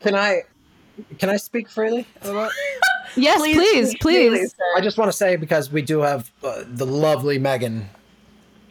[0.00, 0.42] Can I
[1.18, 2.06] can I speak freely?
[2.22, 2.52] about-
[3.16, 4.54] Yes, please, please.
[4.76, 7.88] I just want to say because we do have uh, the lovely Megan,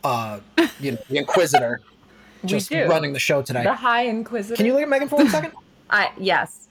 [0.02, 0.40] uh,
[0.80, 1.82] you know, the Inquisitor,
[2.46, 2.86] just do.
[2.88, 3.64] running the show today.
[3.64, 4.56] The High Inquisitor.
[4.56, 5.52] Can you look at Megan for one second?
[5.90, 6.70] I yes.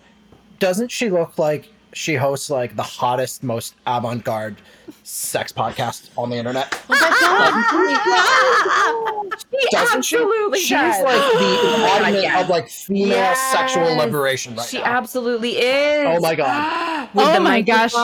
[0.61, 4.57] Doesn't she look like she hosts like the hottest, most avant-garde
[5.03, 6.81] sex podcast on the internet?
[6.91, 6.95] Oh
[9.21, 10.17] oh she Doesn't she?
[10.17, 11.03] absolutely She's does.
[11.05, 12.43] like the oh embodiment yes.
[12.45, 13.53] of like female Yes.
[13.53, 14.85] sexual liberation right she now.
[14.85, 16.07] absolutely is.
[16.17, 17.09] Oh my God.
[17.15, 17.95] With Oh the my gosh.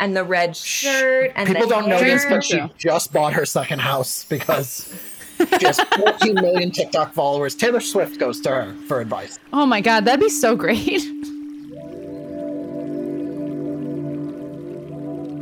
[0.00, 3.46] and the red shirt and People the don't know this, but she just bought her
[3.46, 4.92] second house because
[5.60, 7.54] she has 14 million TikTok followers.
[7.54, 9.38] Taylor Swift goes to her for advice.
[9.52, 11.02] Oh my god, that'd be so great.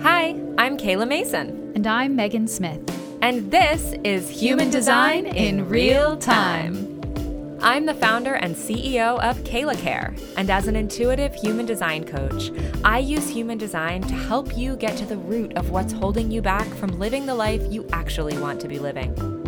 [0.09, 2.81] Hi, I'm Kayla Mason, And I'm Megan Smith.
[3.23, 7.59] and this is Human Design in Real Time.
[7.61, 12.53] I'm the founder and CEO of Kayla Care, and as an intuitive human design coach,
[12.85, 16.41] I use human design to help you get to the root of what's holding you
[16.41, 19.46] back from living the life you actually want to be living.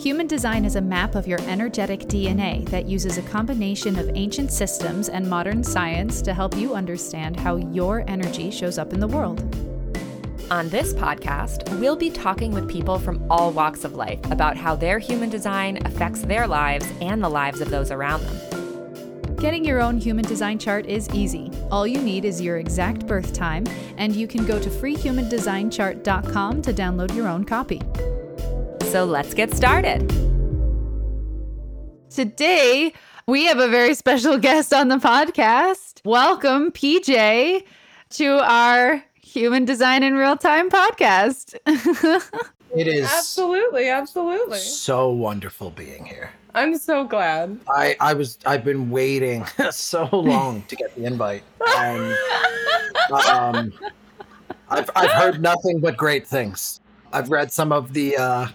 [0.00, 4.50] Human design is a map of your energetic DNA that uses a combination of ancient
[4.50, 9.06] systems and modern science to help you understand how your energy shows up in the
[9.06, 9.40] world.
[10.50, 14.74] On this podcast, we'll be talking with people from all walks of life about how
[14.74, 19.36] their human design affects their lives and the lives of those around them.
[19.36, 21.52] Getting your own human design chart is easy.
[21.70, 23.66] All you need is your exact birth time,
[23.98, 27.82] and you can go to freehumandesignchart.com to download your own copy.
[28.90, 30.08] So let's get started.
[32.10, 32.92] Today,
[33.28, 36.00] we have a very special guest on the podcast.
[36.04, 37.62] Welcome, PJ,
[38.10, 41.54] to our Human Design in Real Time podcast.
[42.72, 44.58] It is Absolutely, absolutely.
[44.58, 46.30] so wonderful being here.
[46.54, 47.58] I'm so glad.
[47.68, 51.42] I, I was I've been waiting so long to get the invite.
[51.76, 52.16] And,
[53.28, 53.72] um,
[54.68, 56.80] I've I've heard nothing but great things.
[57.12, 58.46] I've read some of the uh,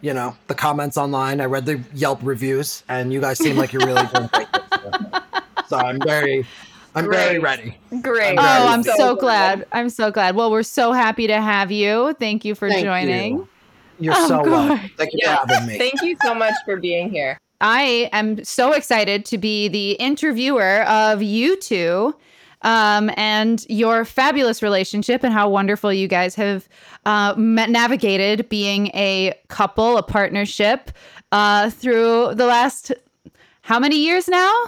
[0.00, 1.40] you know the comments online.
[1.40, 4.48] I read the Yelp reviews, and you guys seem like you're really doing great.
[4.48, 4.94] things.
[5.68, 6.46] So I'm very
[6.94, 7.42] I'm very Great.
[7.42, 7.78] ready.
[8.02, 8.38] Great.
[8.38, 8.96] Oh, Very I'm good.
[8.96, 9.66] so glad.
[9.72, 10.34] I'm so glad.
[10.34, 12.14] Well, we're so happy to have you.
[12.18, 13.36] Thank you for Thank joining.
[13.36, 13.48] you.
[14.00, 14.90] You're Of so welcome.
[14.96, 15.40] Thank you Yes.
[15.40, 15.78] for having me.
[15.78, 17.36] Thank you so much for being here.
[17.60, 22.14] I am so excited to be the interviewer of you two
[22.62, 26.68] um, and your fabulous relationship and how wonderful you guys have
[27.06, 30.90] uh, navigated being a couple, a partnership
[31.32, 32.92] uh, through the last
[33.68, 34.64] how many years now?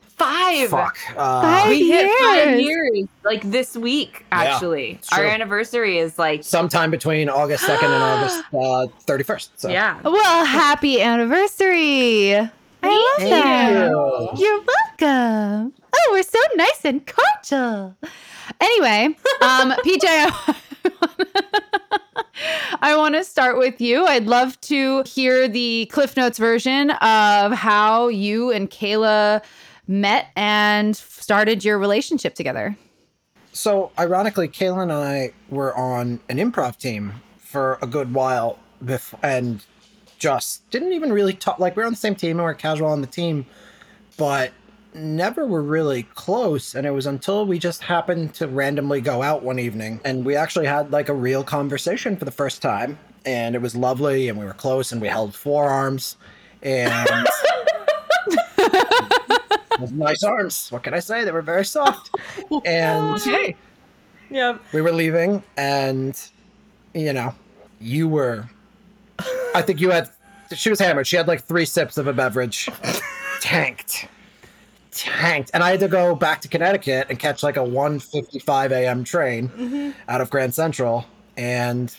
[0.00, 0.70] Five.
[0.70, 0.98] Fuck.
[1.16, 2.96] Uh, Five We hit five years.
[2.96, 4.92] years like this week, actually.
[4.92, 9.48] it's Our anniversary is like, sometime between August 2nd and August uh, 31st.
[9.56, 9.68] So.
[9.68, 10.00] yeah.
[10.02, 12.48] Well, happy anniversary.
[12.82, 13.90] I love Thank that.
[13.90, 14.46] you.
[14.46, 15.72] You're welcome.
[15.94, 17.96] Oh, we're so nice and cordial.
[18.60, 20.54] Anyway, um, PJ, I,
[22.80, 24.04] I want to start with you.
[24.06, 29.42] I'd love to hear the Cliff Notes version of how you and Kayla
[29.86, 32.76] met and started your relationship together.
[33.52, 39.18] So, ironically, Kayla and I were on an improv team for a good while, bef-
[39.22, 39.64] and
[40.18, 41.58] just didn't even really talk.
[41.58, 43.46] Like, we are on the same team and we are casual on the team,
[44.16, 44.52] but
[44.94, 46.74] never were really close.
[46.74, 50.34] And it was until we just happened to randomly go out one evening and we
[50.34, 52.98] actually had like a real conversation for the first time.
[53.24, 56.16] And it was lovely, and we were close, and we held forearms,
[56.62, 57.26] and
[59.92, 60.70] nice arms.
[60.70, 61.24] What can I say?
[61.24, 62.10] They were very soft.
[62.64, 63.56] And Hey.
[64.30, 64.62] Yep.
[64.72, 66.18] we were leaving, and
[66.94, 67.34] you know,
[67.80, 68.48] you were.
[69.58, 70.08] I think you had.
[70.54, 71.06] She was hammered.
[71.06, 72.68] She had like three sips of a beverage.
[73.40, 74.08] Tanked.
[74.92, 75.50] Tanked.
[75.52, 79.04] And I had to go back to Connecticut and catch like a 1:55 a.m.
[79.04, 79.90] train mm-hmm.
[80.08, 81.04] out of Grand Central.
[81.36, 81.94] And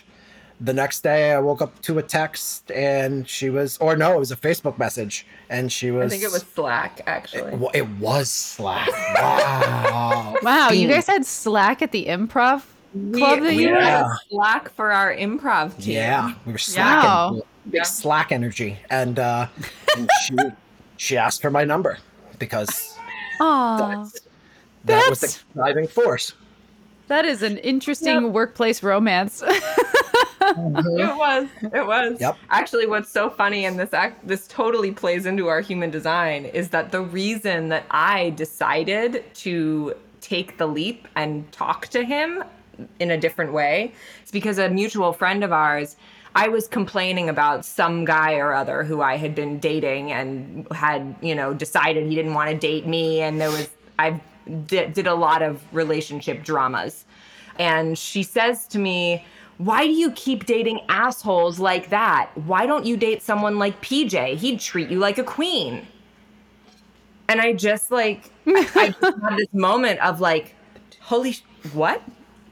[0.61, 4.19] the next day, I woke up to a text, and she was, or no, it
[4.19, 6.07] was a Facebook message, and she was.
[6.07, 7.53] I think it was Slack, actually.
[7.53, 8.89] It, it was Slack.
[9.15, 10.35] Wow.
[10.43, 12.63] Wow, you guys had Slack at the improv
[12.93, 14.07] We, club that we you had Yeah.
[14.29, 15.93] Slack for our improv team.
[15.95, 17.09] Yeah, we were slacking.
[17.09, 17.41] Wow.
[17.65, 17.83] Big Yeah.
[17.83, 19.47] slack energy, and uh,
[19.95, 20.35] and she
[20.97, 21.97] she asked for my number
[22.39, 22.97] because
[23.41, 24.07] Aw,
[24.85, 26.33] that was the driving force.
[27.07, 29.43] that is an interesting workplace romance.
[30.41, 31.47] It was.
[31.61, 32.19] It was.
[32.19, 32.37] Yep.
[32.49, 36.69] Actually, what's so funny, and this act, this totally plays into our human design, is
[36.69, 42.43] that the reason that I decided to take the leap and talk to him
[42.99, 45.95] in a different way It's because a mutual friend of ours
[46.35, 51.15] I was complaining about some guy or other who I had been dating and had,
[51.21, 53.21] you know, decided he didn't want to date me.
[53.21, 54.21] And there was, I
[54.67, 57.05] did, did a lot of relationship dramas.
[57.57, 59.25] And she says to me,
[59.57, 62.29] Why do you keep dating assholes like that?
[62.35, 64.37] Why don't you date someone like PJ?
[64.37, 65.85] He'd treat you like a queen.
[67.27, 70.55] And I just like, I just had this moment of like,
[71.01, 71.43] holy, sh-
[71.73, 72.01] what?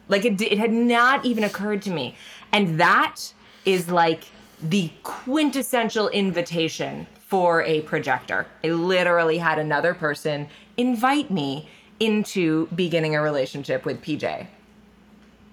[0.09, 2.15] Like it, it had not even occurred to me.
[2.51, 3.33] And that
[3.65, 4.24] is like
[4.62, 8.48] the quintessential invitation for a projector.
[8.63, 11.69] I literally had another person invite me
[12.00, 14.48] into beginning a relationship with PJ.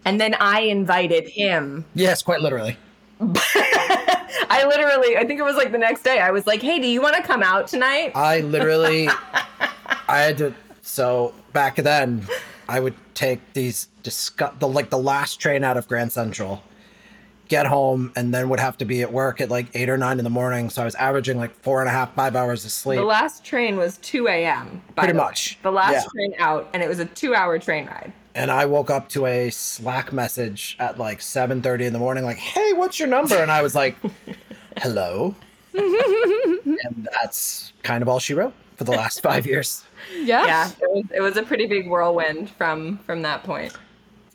[0.04, 1.84] And then I invited him.
[1.94, 2.76] Yes, quite literally.
[3.20, 6.86] I literally, I think it was like the next day, I was like, hey, do
[6.86, 8.12] you want to come out tonight?
[8.14, 9.08] I literally,
[10.08, 10.54] I had to.
[10.82, 12.26] So back then,
[12.68, 16.62] I would take these discuss the like the last train out of Grand Central,
[17.48, 20.18] get home, and then would have to be at work at like eight or nine
[20.18, 20.70] in the morning.
[20.70, 22.98] So I was averaging like four and a half, five hours of sleep.
[22.98, 24.82] The last train was 2 a.m.
[24.96, 26.02] Pretty the much, The last yeah.
[26.12, 28.12] train out, and it was a two hour train ride.
[28.34, 32.24] and I woke up to a Slack message at like seven thirty in the morning,
[32.24, 33.96] like, "Hey, what's your number?" And I was like,
[34.78, 35.34] "Hello,"
[35.74, 39.84] and that's kind of all she wrote for the last five years.
[40.12, 40.44] Yeah.
[40.46, 43.72] Yeah, it was, it was a pretty big whirlwind from from that point.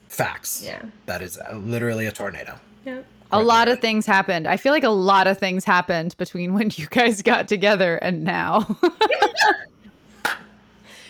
[0.08, 0.62] Facts.
[0.66, 0.82] Yeah.
[1.06, 2.60] that is uh, literally a tornado.
[2.86, 3.02] Yeah.
[3.32, 4.48] A lot of things happened.
[4.48, 8.24] I feel like a lot of things happened between when you guys got together and
[8.24, 8.76] now.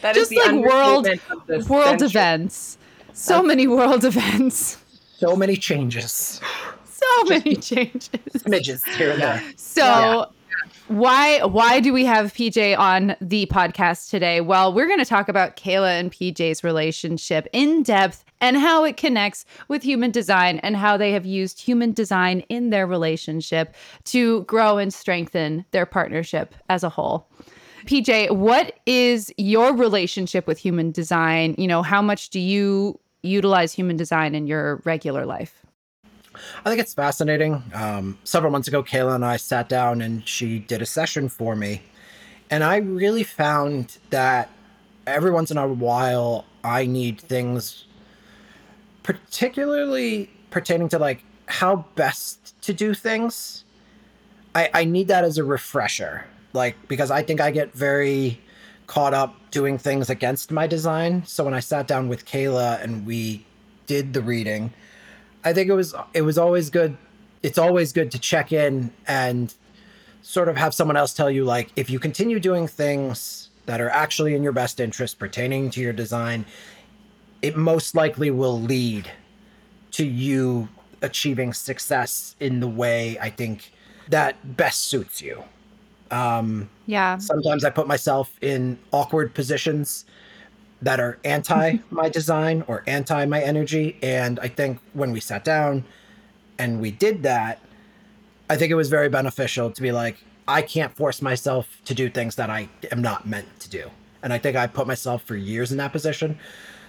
[0.02, 2.08] That is Just the like world understatement of this world century.
[2.08, 2.78] events.
[3.14, 4.78] So many world events.
[5.18, 6.40] So many changes,
[6.86, 8.10] So many changes.
[8.38, 9.44] smidges here and there.
[9.58, 10.24] So Yeah.
[10.88, 14.42] Why why do we have PJ on the podcast today?
[14.42, 18.98] Well, we're going to talk about Kayla and PJ's relationship in depth and how it
[18.98, 23.76] connects with human design and how they have used human design in their relationship
[24.06, 27.28] to grow and strengthen their partnership as a whole.
[27.86, 31.56] PJ, what is your relationship with human design?
[31.58, 35.59] You know, how much do you utilize human design in your regular life?
[36.66, 37.64] I think it's fascinating.
[37.74, 41.56] Um, several months ago, Kayla and I sat down and she did a session for
[41.56, 41.82] me.
[42.50, 44.50] And I really found that
[45.06, 47.86] every once in a while, I need things,
[49.04, 53.64] particularly pertaining to like how best to do things.
[54.56, 56.26] I, I need that as a refresher.
[56.54, 58.42] Like, because I think I get very
[58.88, 61.24] caught up doing things against my design.
[61.26, 63.46] So when I sat down with Kayla and we
[63.86, 64.74] did the reading,
[65.44, 66.98] I think it was it was always good.
[67.42, 69.54] It's always good to check in and
[70.22, 73.90] sort of have someone else tell you like if you continue doing things that are
[73.90, 76.46] actually in your best interest pertaining to your design,
[77.42, 79.10] it most likely will lead
[79.92, 80.68] to you
[81.02, 83.72] achieving success in the way I think
[84.10, 85.44] that best suits you.
[86.12, 87.18] Um, Yeah.
[87.18, 90.06] sometimes I put myself in awkward positions
[90.82, 93.98] that are anti my design or anti my energy.
[94.02, 95.86] And I think when we sat down
[96.58, 97.60] and we did that,
[98.50, 100.18] I think it was very beneficial to be like,
[100.48, 103.92] I can't force myself to do things that I am not meant to do.
[104.24, 106.40] And I think I put myself for years in that position.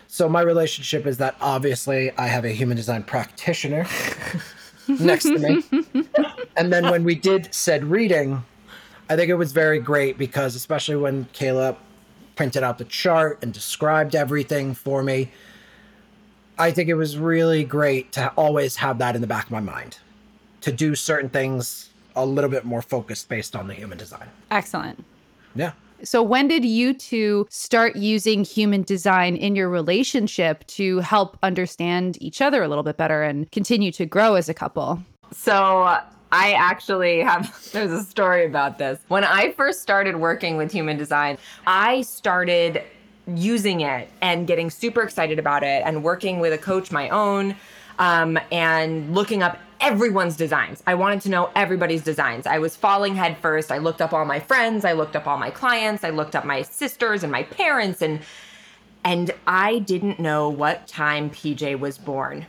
[0.09, 3.87] So my relationship is that obviously I have a human design practitioner
[4.89, 5.63] next to me.
[6.57, 8.43] and then when we did said reading,
[9.09, 11.77] I think it was very great because especially when Kayla
[12.41, 15.31] printed out the chart and described everything for me,
[16.59, 19.61] I think it was really great to always have that in the back of my
[19.61, 19.99] mind
[20.63, 24.27] to do certain things a little bit more focused based on the human design.
[24.51, 25.05] Excellent.
[25.55, 25.73] Yeah.
[26.03, 32.17] So, when did you two start using human design in your relationship to help understand
[32.23, 35.03] each other a little bit better and continue to grow as a couple?
[35.31, 36.01] So
[36.33, 39.01] I actually have there's a story about this.
[39.09, 42.83] When I first started working with human design, I started
[43.35, 47.55] using it and getting super excited about it and working with a coach my own
[47.99, 50.83] um, and looking up everyone's designs.
[50.87, 52.47] I wanted to know everybody's designs.
[52.47, 53.71] I was falling head first.
[53.71, 56.45] I looked up all my friends, I looked up all my clients, I looked up
[56.45, 58.21] my sisters and my parents and
[59.03, 62.45] and I didn't know what time PJ was born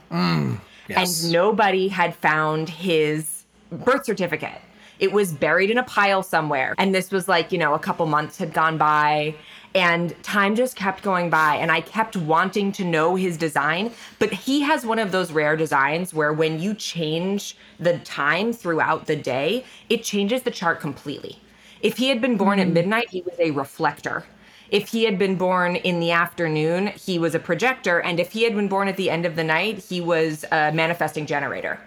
[0.89, 1.23] Yes.
[1.23, 3.40] and nobody had found his
[3.72, 4.62] birth certificate.
[5.00, 6.75] It was buried in a pile somewhere.
[6.78, 9.36] And this was like, you know, a couple months had gone by
[9.74, 11.56] and time just kept going by.
[11.56, 13.92] And I kept wanting to know his design.
[14.20, 19.08] But he has one of those rare designs where when you change the time throughout
[19.08, 21.40] the day, it changes the chart completely.
[21.82, 22.74] If he had been born at hmm.
[22.74, 24.25] midnight, he was a reflector.
[24.70, 28.00] If he had been born in the afternoon, he was a projector.
[28.00, 30.72] And if he had been born at the end of the night, he was a
[30.72, 31.80] manifesting generator.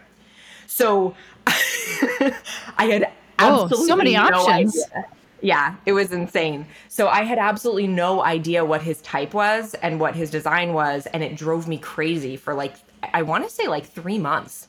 [0.67, 1.14] So
[2.79, 4.76] I had Oh, so many no options.
[4.93, 5.05] idea.
[5.41, 6.67] Yeah, it was insane.
[6.88, 11.07] So I had absolutely no idea what his type was and what his design was,
[11.07, 12.75] and it drove me crazy for like
[13.12, 14.69] I want to say like three months.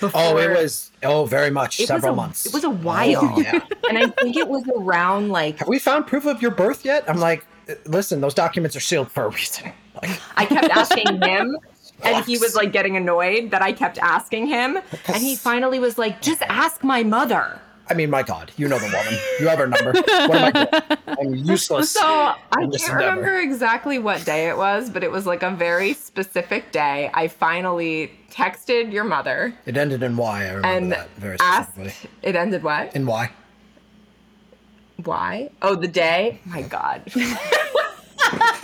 [0.00, 2.46] Before, Oh, it was oh very much it several a- months.
[2.46, 3.60] It was a while, Oh, yeah.
[3.88, 7.08] and I think it was around like Have we found proof of your birth yet?
[7.08, 9.72] I'm like, uh, listen, those documents are sealed for a reason.
[10.02, 11.56] Like, I kept asking him,
[12.02, 15.98] and he was like getting annoyed that I kept asking him, and he finally was
[15.98, 19.14] like, "Just ask my mother." I mean, my God, you know the woman.
[19.40, 19.92] You have her number.
[19.92, 21.18] What am I doing?
[21.20, 21.90] I'm useless.
[21.90, 22.94] So I can't endeavor.
[22.94, 27.10] remember exactly what day it was, but it was like a very specific day.
[27.12, 30.40] I finally texted your mother It ended in Y.
[30.44, 31.76] I remember and that very asked.
[32.22, 32.94] It ended what?
[32.94, 33.28] In Y.
[35.02, 35.50] Why?
[35.60, 36.38] Oh, the day.
[36.44, 37.02] My God.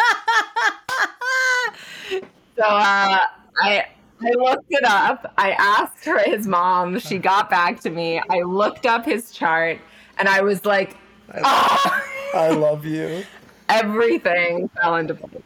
[2.56, 3.18] so uh,
[3.62, 3.86] I
[4.20, 5.34] I looked it up.
[5.36, 6.98] I asked her his mom.
[6.98, 8.20] She got back to me.
[8.30, 9.78] I looked up his chart,
[10.18, 10.96] and I was like,
[11.42, 12.02] "Ah."
[12.34, 13.24] I love you.
[13.68, 15.42] everything fell into place.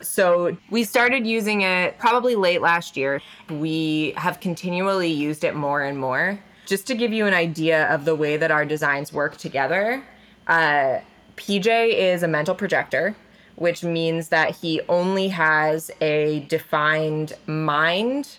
[0.00, 3.20] So we started using it probably late last year.
[3.48, 6.38] We have continually used it more and more.
[6.66, 10.02] Just to give you an idea of the way that our designs work together,
[10.46, 11.00] uh,
[11.36, 13.14] PJ is a mental projector,
[13.62, 18.38] which means that he only has a defined mind.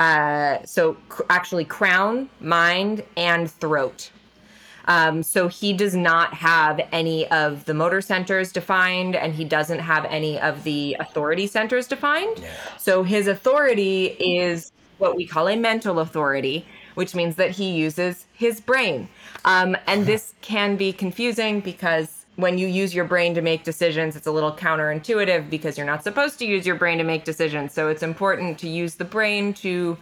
[0.00, 4.10] Uh, so cr- actually, crown, mind, and throat.
[4.86, 9.78] Um, so he does not have any of the motor centers defined, and he doesn't
[9.78, 12.44] have any of the authority centers defined.
[12.78, 18.26] So his authority is what we call a mental authority, which means that he uses
[18.32, 19.08] his brain.
[19.44, 24.14] Um, and this can be confusing because when you use your brain to make decisions,
[24.14, 27.74] it's a little counterintuitive because you're not supposed to use your brain to make decisions.
[27.74, 29.98] So it's important to use the brain to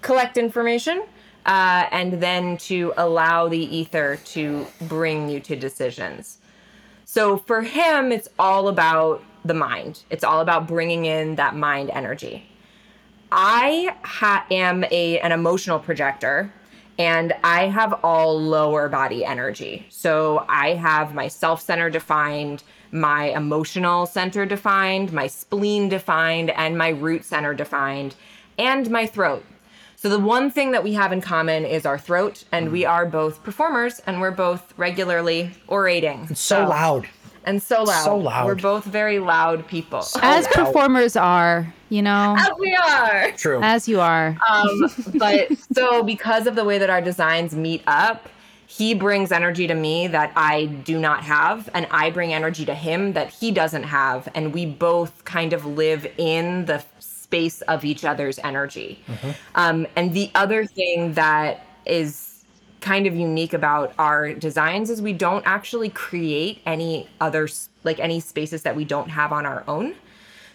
[0.00, 1.04] collect information
[1.46, 6.38] uh, and then to allow the ether to bring you to decisions.
[7.04, 10.02] So for him, it's all about the mind.
[10.10, 12.44] It's all about bringing in that mind energy.
[13.30, 16.52] I ha- am a an emotional projector
[16.98, 19.86] and I have all lower body energy.
[19.88, 26.76] So I have my self center defined, my emotional center defined, my spleen defined, and
[26.76, 28.14] my root center defined,
[28.58, 29.44] and my throat.
[29.96, 32.90] So the one thing that we have in common is our throat, and we mm.
[32.90, 36.26] are both performers and we're both regularly orating.
[36.28, 37.08] It's So loud.
[37.44, 38.04] And so loud.
[38.04, 38.46] So loud.
[38.46, 40.00] We're both very loud people.
[40.22, 40.52] As loud.
[40.52, 43.32] performers are, you know, As we are.
[43.32, 43.60] True.
[43.62, 44.36] as you are.
[44.48, 48.28] Um, but so because of the way that our designs meet up,
[48.66, 52.74] he brings energy to me that I do not have, and I bring energy to
[52.74, 57.84] him that he doesn't have, and we both kind of live in the space of
[57.84, 59.04] each other's energy.
[59.56, 62.31] Um, and the other thing that is
[62.82, 67.48] kind of unique about our designs is we don't actually create any other
[67.84, 69.94] like any spaces that we don't have on our own.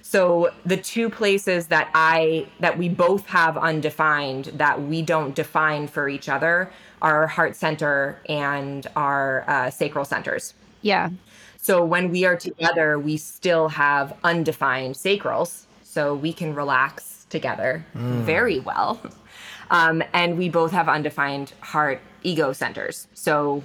[0.01, 5.87] So the two places that I that we both have undefined that we don't define
[5.87, 10.53] for each other are our heart center and our uh, sacral centers.
[10.81, 11.09] yeah.
[11.59, 17.85] So when we are together, we still have undefined sacrals, so we can relax together
[17.93, 19.01] very well.
[19.69, 23.07] Um, and we both have undefined heart ego centers.
[23.13, 23.63] So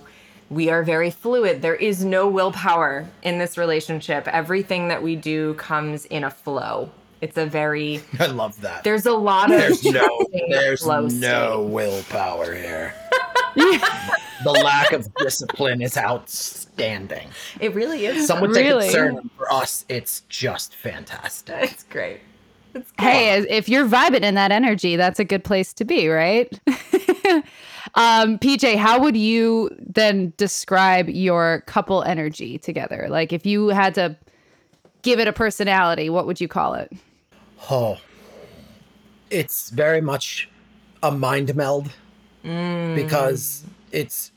[0.50, 1.62] we are very fluid.
[1.62, 4.26] There is no willpower in this relationship.
[4.28, 6.90] Everything that we do comes in a flow.
[7.20, 8.82] It's a very I love that.
[8.82, 11.70] there's a lot of There's no, there's flow no state.
[11.72, 12.94] willpower here.
[13.54, 17.28] the lack of discipline is outstanding.
[17.60, 18.26] It really is.
[18.26, 18.84] Some would say Really?
[18.86, 19.30] concern.
[19.36, 21.72] For us, it's just fantastic.
[21.72, 22.20] it's great.
[22.74, 26.48] It's Hey, if you're vibing in that energy, that's a good place to be, right?
[27.94, 33.06] um, PJ, how would you then describe your couple energy together?
[33.10, 34.16] Like if you had to
[35.02, 36.92] give it a personality, what would you call it?
[37.70, 37.98] Oh,
[39.30, 40.48] it's very much
[41.02, 41.90] a mind meld
[42.42, 44.32] because it's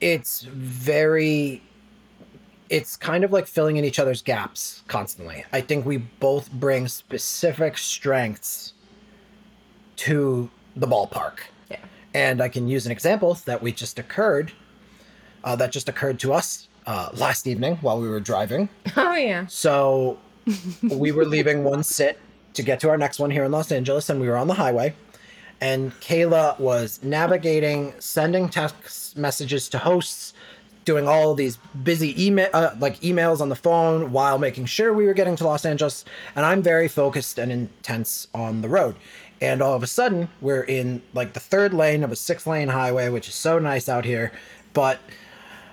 [0.00, 1.62] it's very
[2.70, 5.44] it's kind of like filling in each other's gaps constantly.
[5.52, 8.74] I think we both bring specific strengths
[9.96, 11.38] to the ballpark.
[11.70, 11.78] Yeah.
[12.14, 14.52] And I can use an example that we just occurred,
[15.44, 18.68] uh, that just occurred to us uh, last evening while we were driving.
[18.96, 19.46] Oh yeah.
[19.46, 20.18] So
[20.82, 22.18] we were leaving one sit
[22.54, 24.54] to get to our next one here in Los Angeles, and we were on the
[24.54, 24.94] highway.
[25.60, 30.34] And Kayla was navigating, sending text messages to hosts,
[30.88, 34.94] doing all of these busy email, uh, like emails on the phone, while making sure
[34.94, 36.06] we were getting to Los Angeles.
[36.34, 38.96] And I'm very focused and intense on the road.
[39.42, 42.68] And all of a sudden, we're in like the third lane of a six lane
[42.68, 44.32] highway, which is so nice out here.
[44.72, 44.98] But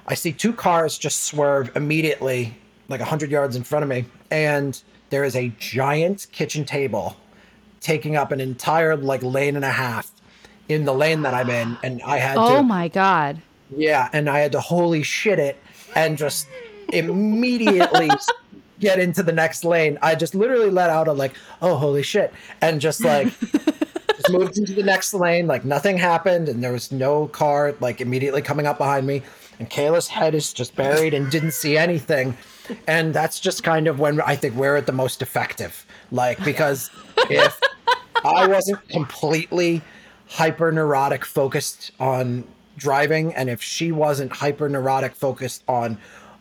[0.06, 2.54] I see two cars just swerve immediately,
[2.90, 4.04] like 100 yards in front of me.
[4.32, 4.78] And
[5.12, 7.16] there is a giant kitchen table
[7.80, 10.12] taking up an entire like lane and a half
[10.68, 11.78] in the lane that I'm in.
[11.84, 13.42] And I had to Oh to, my god.
[13.76, 15.58] Yeah, and I had to holy shit it
[15.96, 16.48] and just
[16.90, 18.10] immediately
[18.80, 19.98] get into the next lane.
[20.02, 24.58] I just literally let out a like, oh holy shit, and just like just moved
[24.58, 28.68] into the next lane, like nothing happened, and there was no car like immediately coming
[28.68, 29.24] up behind me,
[29.60, 32.38] and Kayla's head is just buried and didn't see anything.
[32.88, 35.86] And that's just kind of when I think we're at the most effective.
[36.12, 36.90] Like, because
[37.30, 37.60] if
[38.26, 39.82] I wasn't completely
[40.28, 42.44] hyper neurotic focused on
[42.78, 45.98] driving, and if she wasn't hyper neurotic focused on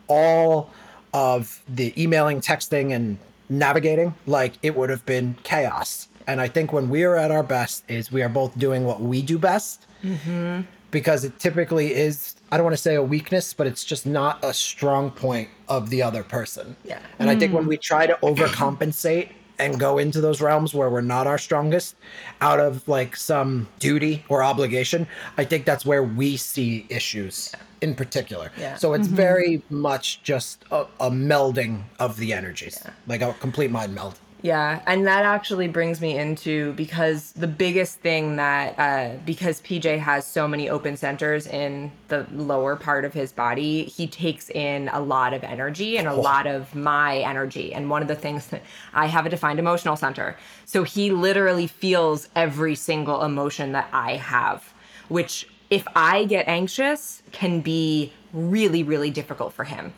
[0.07, 0.69] all
[1.13, 3.17] of the emailing, texting, and
[3.49, 6.07] navigating, like it would have been chaos.
[6.27, 9.01] And I think when we are at our best, is we are both doing what
[9.01, 10.61] we do best, mm-hmm.
[10.91, 12.35] because it typically is.
[12.51, 15.89] I don't want to say a weakness, but it's just not a strong point of
[15.89, 16.75] the other person.
[16.83, 16.99] Yeah.
[17.19, 17.55] And I think mm.
[17.55, 21.95] when we try to overcompensate and go into those realms where we're not our strongest
[22.41, 25.07] out of like some duty or obligation,
[25.37, 28.51] I think that's where we see issues in particular.
[28.57, 28.75] Yeah.
[28.75, 29.15] So it's mm-hmm.
[29.15, 34.19] very much just a, a melding of the energies, like a complete mind meld.
[34.41, 39.97] Yeah, and that actually brings me into because the biggest thing that uh, because PJ
[39.97, 44.89] has so many open centers in the lower part of his body, he takes in
[44.89, 47.73] a lot of energy and a lot of my energy.
[47.73, 48.61] And one of the things that
[48.93, 54.17] I have a defined emotional center, so he literally feels every single emotion that I
[54.17, 54.73] have,
[55.07, 59.93] which if I get anxious can be really really difficult for him.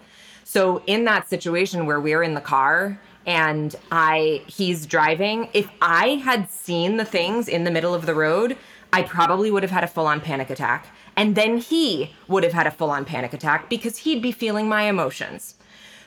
[0.46, 2.98] So in that situation where we're in the car
[3.28, 8.16] and I he's driving, if I had seen the things in the middle of the
[8.16, 8.58] road,
[8.94, 10.88] I probably would have had a full-on panic attack.
[11.18, 14.84] And then he would have had a full-on panic attack because he'd be feeling my
[14.84, 15.56] emotions.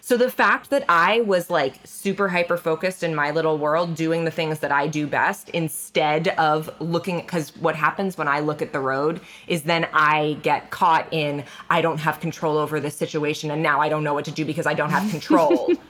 [0.02, 4.24] So the fact that I was like super hyper focused in my little world doing
[4.24, 8.62] the things that I do best instead of looking cuz what happens when I look
[8.62, 12.96] at the road is then I get caught in I don't have control over this
[12.96, 15.70] situation and now I don't know what to do because I don't have control.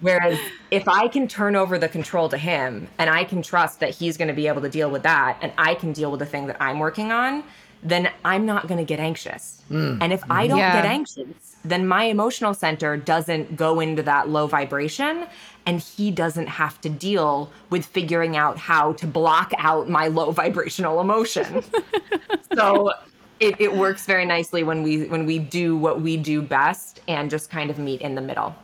[0.00, 0.38] Whereas
[0.70, 4.16] if I can turn over the control to him and I can trust that he's
[4.16, 6.46] going to be able to deal with that and I can deal with the thing
[6.48, 7.42] that I'm working on,
[7.82, 9.62] then I'm not going to get anxious.
[9.70, 9.98] Mm.
[10.00, 10.72] And if I don't Yeah.
[10.72, 15.26] get anxious, then my emotional center doesn't go into that low vibration
[15.66, 20.30] and he doesn't have to deal with figuring out how to block out my low
[20.30, 21.62] vibrational emotion.
[22.54, 22.92] so
[23.40, 27.30] it, it works very nicely when we when we do what we do best and
[27.30, 28.54] just kind of meet in the middle.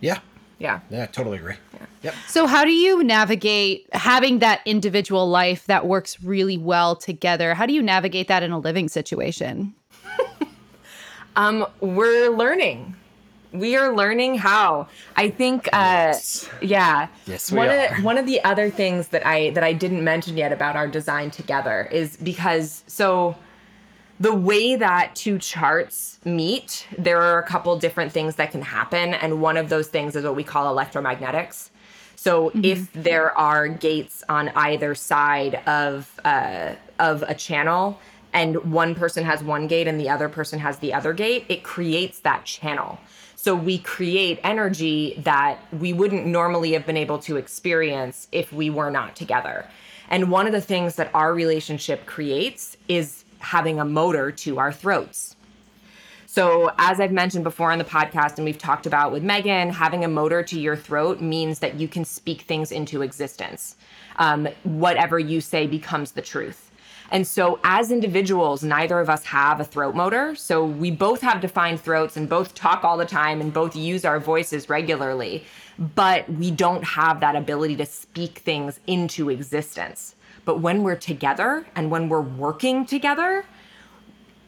[0.00, 0.18] Yeah.
[0.58, 0.80] Yeah.
[0.90, 1.56] Yeah, totally agree.
[2.02, 2.14] Yep.
[2.28, 7.54] So, how do you navigate having that individual life that works really well together?
[7.54, 9.74] How do you navigate that in a living situation?
[11.36, 12.96] Um, we're learning.
[13.52, 14.88] We are learning how.
[15.16, 15.68] I think.
[15.72, 16.14] Uh,
[16.62, 17.08] Yeah.
[17.26, 17.94] Yes, we one are.
[17.94, 20.88] Of, one of the other things that I that I didn't mention yet about our
[20.88, 23.36] design together is because so
[24.18, 29.14] the way that two charts meet, there are a couple different things that can happen,
[29.14, 31.70] and one of those things is what we call electromagnetics.
[32.16, 38.00] So if there are gates on either side of uh, of a channel,
[38.32, 41.62] and one person has one gate and the other person has the other gate, it
[41.62, 42.98] creates that channel.
[43.36, 48.70] So we create energy that we wouldn't normally have been able to experience if we
[48.70, 49.66] were not together.
[50.08, 54.72] And one of the things that our relationship creates is having a motor to our
[54.72, 55.36] throats.
[56.26, 60.04] So, as I've mentioned before on the podcast, and we've talked about with Megan, having
[60.04, 63.76] a motor to your throat means that you can speak things into existence.
[64.16, 66.70] Um, whatever you say becomes the truth.
[67.10, 70.34] And so, as individuals, neither of us have a throat motor.
[70.34, 74.04] So, we both have defined throats and both talk all the time and both use
[74.04, 75.44] our voices regularly,
[75.78, 80.14] but we don't have that ability to speak things into existence.
[80.44, 83.44] But when we're together and when we're working together,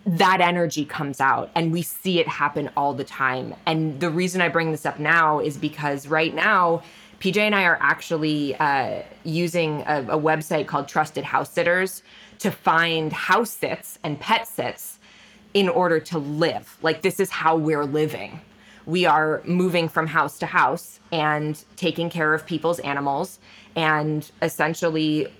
[0.06, 3.54] that energy comes out and we see it happen all the time.
[3.66, 6.82] And the reason I bring this up now is because right now,
[7.20, 12.02] PJ and I are actually uh, using a, a website called Trusted House Sitters
[12.38, 14.98] to find house sits and pet sits
[15.52, 16.78] in order to live.
[16.80, 18.40] Like, this is how we're living.
[18.88, 23.38] We are moving from house to house and taking care of people's animals
[23.76, 25.30] and essentially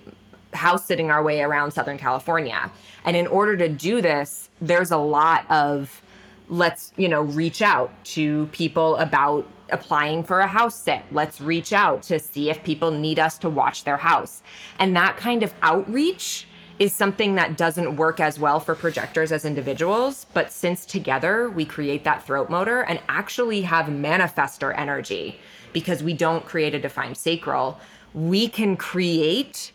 [0.53, 2.71] house sitting our way around Southern California.
[3.05, 5.99] And in order to do this, there's a lot of
[6.47, 11.01] let's, you know, reach out to people about applying for a house sit.
[11.11, 14.43] Let's reach out to see if people need us to watch their house.
[14.77, 16.45] And that kind of outreach
[16.79, 20.25] is something that doesn't work as well for projectors as individuals.
[20.33, 25.39] But since together we create that throat motor and actually have manifestor energy
[25.73, 27.79] because we don't create a defined sacral,
[28.13, 29.71] we can create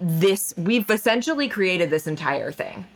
[0.00, 0.54] this.
[0.56, 2.86] We've essentially created this entire thing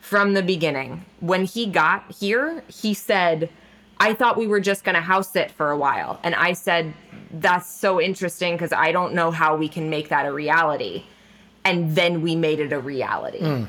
[0.00, 1.04] from the beginning.
[1.20, 3.50] When he got here, he said,
[3.98, 6.18] I thought we were just going to house it for a while.
[6.22, 6.94] And I said,
[7.30, 11.04] That's so interesting because I don't know how we can make that a reality.
[11.64, 13.66] And then we made it a reality.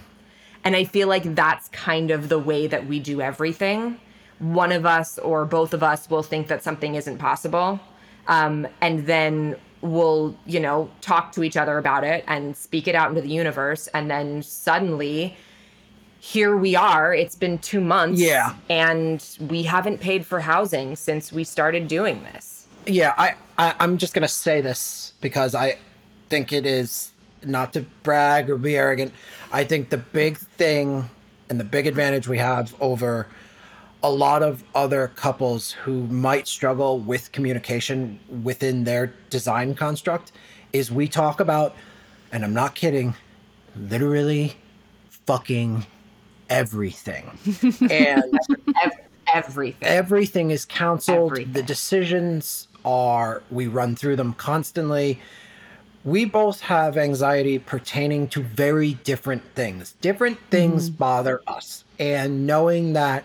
[0.64, 4.00] And I feel like that's kind of the way that we do everything.
[4.40, 7.80] One of us or both of us will think that something isn't possible.
[8.28, 12.94] Um, and then we'll, you know, talk to each other about it and speak it
[12.96, 13.88] out into the universe.
[13.88, 15.36] And then suddenly,
[16.20, 17.14] here we are.
[17.14, 18.22] It's been two months.
[18.22, 18.54] Yeah.
[18.70, 22.68] And we haven't paid for housing since we started doing this.
[22.88, 25.78] yeah I, I i'm just gonna say this because i
[26.30, 27.11] think it is
[27.44, 29.12] not to brag or be arrogant
[29.52, 31.10] i think the big thing
[31.50, 33.28] and the big advantage we have over
[34.04, 40.32] a lot of other couples who might struggle with communication within their design construct
[40.74, 41.76] is we talk about
[42.32, 43.14] and i'm not kidding
[43.76, 44.56] literally
[45.26, 45.86] fucking
[46.50, 47.30] everything
[47.90, 48.40] and
[49.34, 49.76] everything.
[49.88, 51.54] everything is counseled Everything.
[51.54, 55.20] the decisions are we run through them constantly
[56.04, 59.94] we both have anxiety pertaining to very different things.
[60.02, 60.98] Different things mm-hmm.
[60.98, 61.84] bother us.
[62.00, 63.24] And knowing that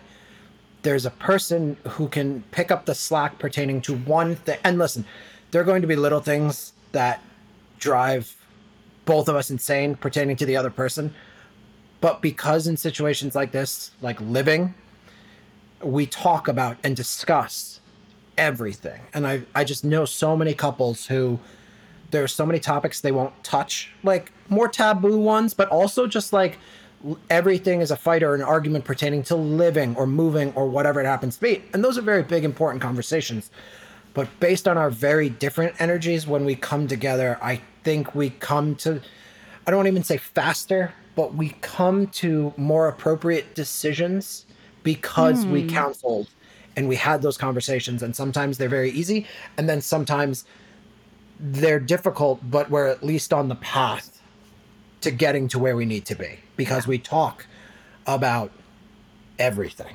[0.83, 5.05] there's a person who can pick up the slack pertaining to one thing and listen
[5.51, 7.21] there are going to be little things that
[7.79, 8.37] drive
[9.05, 11.15] both of us insane pertaining to the other person.
[12.01, 14.75] But because in situations like this like living
[15.83, 17.81] we talk about and discuss
[18.39, 19.01] everything.
[19.13, 21.39] And I, I just know so many couples who
[22.11, 26.59] there's so many topics they won't touch, like more taboo ones, but also just like
[27.31, 31.07] everything is a fight or an argument pertaining to living or moving or whatever it
[31.07, 31.63] happens to be.
[31.73, 33.51] And those are very big, important conversations.
[34.15, 38.75] But based on our very different energies, when we come together, I think we come
[38.77, 39.01] to,
[39.67, 44.47] I don't even say faster, but we come to more appropriate decisions
[44.83, 45.69] because we hmm.
[45.69, 46.29] counseled
[46.77, 48.03] and we had those conversations.
[48.03, 50.45] And sometimes they're very easy, and then sometimes
[51.39, 54.21] they're difficult, but we're at least on the path
[55.03, 57.47] to getting to where we need to be because we talk
[58.07, 58.51] about
[59.39, 59.95] everything.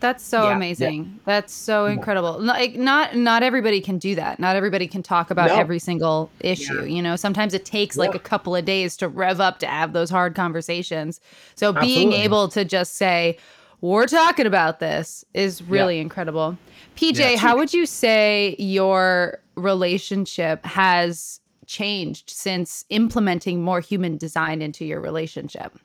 [0.00, 0.56] That's so Yeah.
[0.56, 1.20] amazing.
[1.24, 2.36] That's so incredible.
[2.40, 4.40] Like, not not everybody can do that.
[4.40, 5.54] Not everybody can talk about No.
[5.56, 6.84] every single issue.
[6.84, 9.92] You know, sometimes it takes like a couple of days to rev up to have
[9.92, 11.20] those hard conversations.
[11.54, 13.38] So being able to just say,
[13.80, 16.58] "We're talking about this," is really incredible.
[16.96, 24.62] PJ, Yeah, how would you say your relationship has changed since implementing more human design
[24.62, 25.78] into your relationship?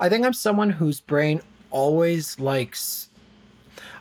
[0.00, 3.08] I think I'm someone whose brain always likes.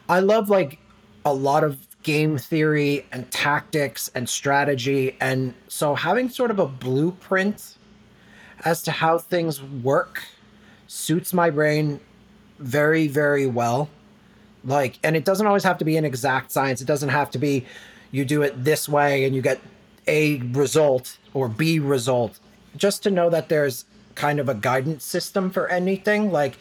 [0.07, 0.79] I love like
[1.25, 5.15] a lot of game theory and tactics and strategy.
[5.19, 7.75] And so having sort of a blueprint
[8.65, 10.23] as to how things work
[10.87, 11.99] suits my brain
[12.57, 13.89] very, very well.
[14.63, 16.81] Like, and it doesn't always have to be an exact science.
[16.81, 17.65] It doesn't have to be
[18.11, 19.59] you do it this way and you get
[20.07, 22.39] A result or B result.
[22.75, 26.57] Just to know that there's kind of a guidance system for anything, like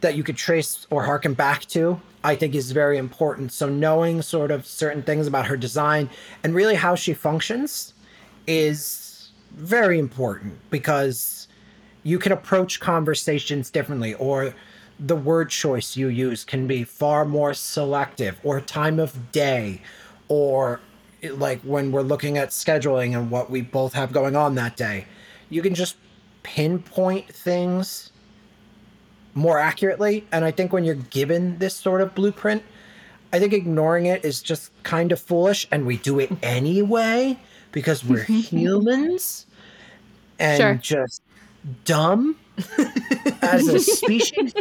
[0.00, 3.52] that you could trace or harken back to, I think is very important.
[3.52, 6.10] So knowing sort of certain things about her design
[6.44, 7.94] and really how she functions
[8.46, 11.48] is very important because
[12.02, 14.54] you can approach conversations differently or
[14.98, 19.80] the word choice you use can be far more selective or time of day
[20.28, 20.80] or
[21.22, 25.04] like when we're looking at scheduling and what we both have going on that day
[25.50, 25.96] you can just
[26.42, 28.12] pinpoint things
[29.34, 32.62] more accurately and i think when you're given this sort of blueprint
[33.32, 37.36] i think ignoring it is just kind of foolish and we do it anyway
[37.72, 39.46] because we're humans
[40.38, 40.74] and Sure.
[40.74, 41.22] just
[41.84, 42.36] dumb
[43.42, 44.52] as a species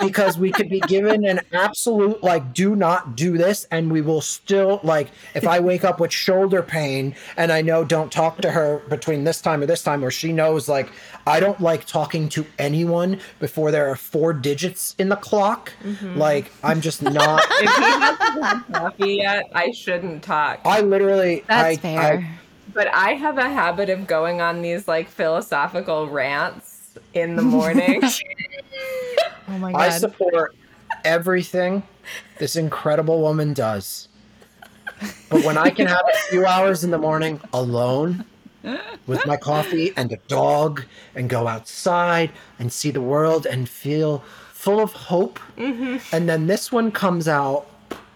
[0.00, 4.20] because we could be given an absolute like do not do this and we will
[4.20, 8.50] still like if i wake up with shoulder pain and i know don't talk to
[8.50, 10.90] her between this time or this time or she knows like
[11.26, 16.16] i don't like talking to anyone before there are four digits in the clock mm-hmm.
[16.16, 20.60] like i'm just not if he hasn't had coffee yet, I shouldn't talk.
[20.64, 22.00] i literally That's I, fair.
[22.00, 22.38] I,
[22.72, 26.71] But I have a habit of going on these like philosophical rants
[27.14, 28.00] in the morning.
[29.48, 29.80] oh my god.
[29.80, 30.54] I support
[31.04, 31.82] everything
[32.38, 34.08] this incredible woman does.
[35.28, 38.24] But when I can have a few hours in the morning alone
[39.06, 44.22] with my coffee and a dog and go outside and see the world and feel
[44.52, 45.40] full of hope.
[45.56, 46.14] Mm-hmm.
[46.14, 47.66] And then this one comes out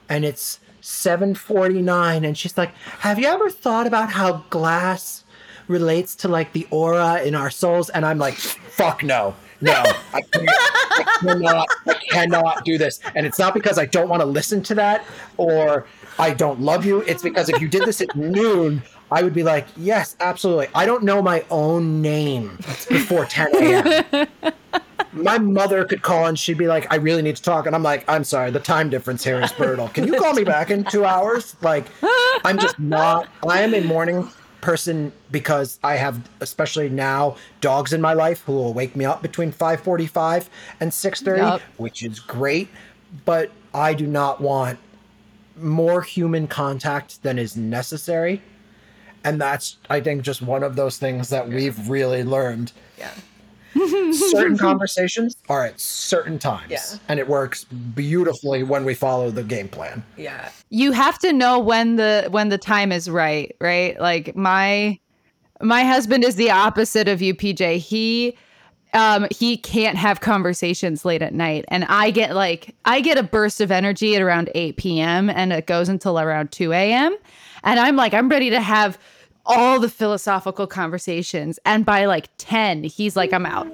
[0.09, 5.25] and it's 749 and she's like, "Have you ever thought about how glass
[5.69, 9.73] relates to like the aura in our souls?" And I'm like, "Fuck no." No,
[10.13, 11.69] I, I cannot.
[11.87, 15.05] I cannot do this, and it's not because I don't want to listen to that
[15.39, 15.87] or
[16.19, 17.01] I don't love you.
[17.03, 20.69] It's because if you did this at noon, I would be like, yes, absolutely.
[20.75, 22.57] I don't know my own name
[22.89, 24.27] before 10 a.m.
[25.13, 27.67] my mother could call and she'd be like, I really need to talk.
[27.67, 29.89] And I'm like, I'm sorry, the time difference here is brutal.
[29.89, 31.57] Can you call me back in two hours?
[31.63, 31.87] Like,
[32.45, 34.29] I'm just not, I am a morning
[34.67, 39.23] person because I have, especially now, dogs in my life who will wake me up
[39.23, 40.51] between 545
[40.81, 41.61] and 630, Yup.
[41.77, 42.69] which is great.
[43.25, 44.81] But I do not want
[45.57, 48.43] more human contact than is necessary.
[49.23, 52.73] And that's, I think, just one of those things that we've really learned.
[52.99, 53.13] Yeah.
[54.13, 56.71] Certain conversations are at certain times.
[56.71, 56.83] Yeah.
[57.09, 60.03] And it works beautifully when we follow the game plan.
[60.17, 60.51] Yeah.
[60.71, 64.99] you have to know when the when the time is right right like my
[65.63, 68.37] my husband is the opposite of you pj he
[68.95, 73.23] um he can't have conversations late at night and i get like i get a
[73.23, 77.17] burst of energy at around 8 p.m and it goes until around 2 a.m
[77.65, 78.99] and i'm like i'm ready to have
[79.47, 81.59] all the philosophical conversations.
[81.65, 83.69] And by like 10 he's like i'm out.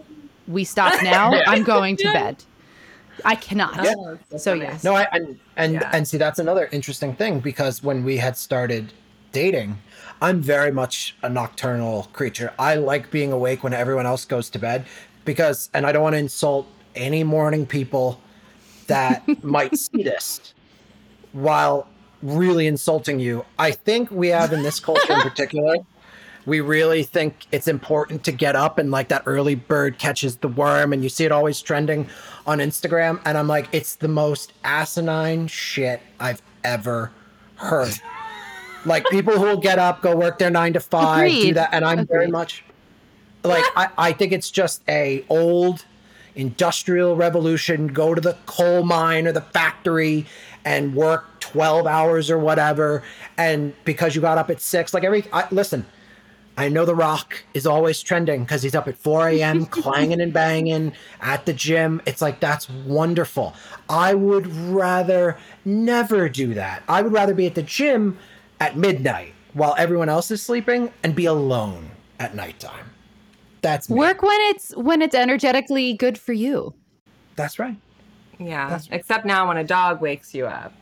[0.48, 1.32] We stop now.
[1.46, 2.44] I'm going to bed.
[3.24, 3.85] I cannot.
[3.85, 3.94] Yeah.
[3.96, 4.82] Oh, so yes.
[4.85, 5.90] No, I and and, Yeah.
[5.92, 8.92] and see that's another interesting thing because when we had started
[9.32, 9.78] dating,
[10.20, 12.52] I'm very much a nocturnal creature.
[12.58, 14.85] I like being awake when everyone else goes to bed
[15.24, 18.20] because and I don't want to insult any morning people
[18.88, 20.54] that might see this.
[21.32, 21.87] While
[22.22, 23.44] really insulting you.
[23.58, 25.76] I think we have in this culture in particular
[26.44, 30.48] we really think it's important to get up and like that early bird catches the
[30.48, 32.08] worm and you see it always trending
[32.46, 37.12] on Instagram and I'm like it's the most asinine shit I've ever
[37.56, 37.94] heard.
[38.85, 41.85] like people who will get up, go work their 9 to 5, do that and
[41.85, 42.64] I'm very much
[43.44, 45.85] like I, I think it's just a old
[46.35, 50.26] industrial revolution go to the coal mine or the factory
[50.64, 53.03] and work 12 hours or whatever
[53.37, 55.85] and because you got up at 6 like every I, listen
[56.57, 59.64] I know The Rock is always trending because he's up at 4 a.m.
[59.70, 62.03] clanging and banging at the gym.
[62.05, 63.55] It's like, that's wonderful.
[63.88, 66.83] I would rather never do that.
[66.88, 68.18] I would rather be at the gym
[68.61, 72.90] at midnight while everyone else is sleeping and be alone at nighttime.
[73.62, 73.96] That's me.
[73.96, 76.75] work when it's when it's energetically good for you
[77.37, 77.77] That's right.
[78.46, 78.81] Yeah.
[78.90, 80.72] Except now when a dog wakes you up.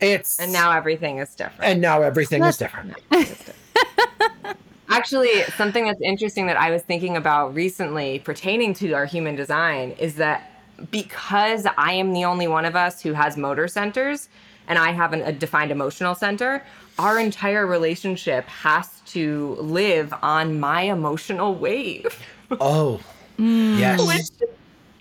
[0.00, 1.62] It's And now everything is different.
[1.70, 2.94] and now everything is different.
[4.88, 9.92] Actually, something that's interesting that I was thinking about recently pertaining to our human design
[9.98, 10.50] is that
[10.90, 14.28] because I am the only one of us who has motor centers
[14.68, 16.62] and I have an, a defined emotional center,
[16.98, 22.06] our entire relationship has to live on my emotional wave.
[22.60, 23.00] Oh,
[23.38, 24.00] yes.
[24.06, 24.48] Which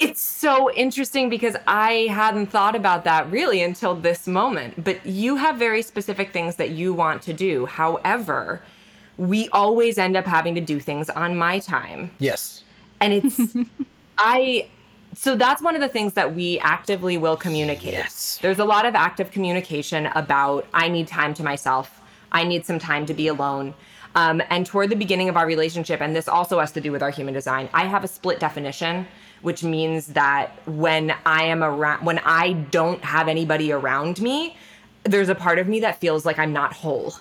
[0.04, 4.84] it's so interesting because I hadn't thought about that really until this moment.
[4.84, 7.66] But you have very specific things that you want to do.
[7.66, 8.62] However,
[9.18, 12.12] we always end up having to do things on my time.
[12.20, 12.64] yes.
[13.02, 13.38] And it's,
[14.18, 14.70] I,
[15.14, 17.94] so that's one of the things that we actively will communicate.
[17.94, 18.40] Yes.
[18.42, 22.02] There's a lot of active communication about I need time to myself.
[22.32, 23.74] I need some time to be alone.
[24.16, 27.02] Um, and toward the beginning of our relationship, and this also has to do with
[27.02, 29.08] our human design, I have a split definition,
[29.42, 34.56] which means that when I am around, when I don't have anybody around me,
[35.04, 37.16] there's a part of me that feels like I'm not whole.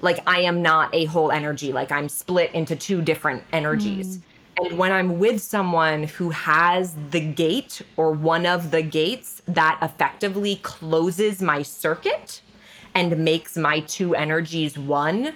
[0.00, 1.72] Like I am not a whole energy.
[1.72, 4.18] Like I'm split into two different energies.
[4.58, 9.78] And when I'm with someone who has the gate or one of the gates that
[9.80, 12.42] effectively closes my circuit
[12.94, 15.34] and makes my two energies one,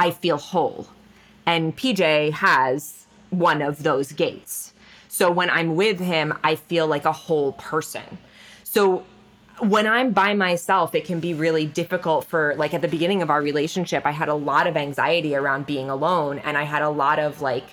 [0.00, 0.88] I feel whole.
[1.44, 4.72] And PJ has one of those gates.
[5.08, 8.16] So when I'm with him, I feel like a whole person.
[8.64, 9.04] So
[9.58, 13.28] when I'm by myself, it can be really difficult for, like, at the beginning of
[13.28, 16.38] our relationship, I had a lot of anxiety around being alone.
[16.38, 17.66] And I had a lot of, like,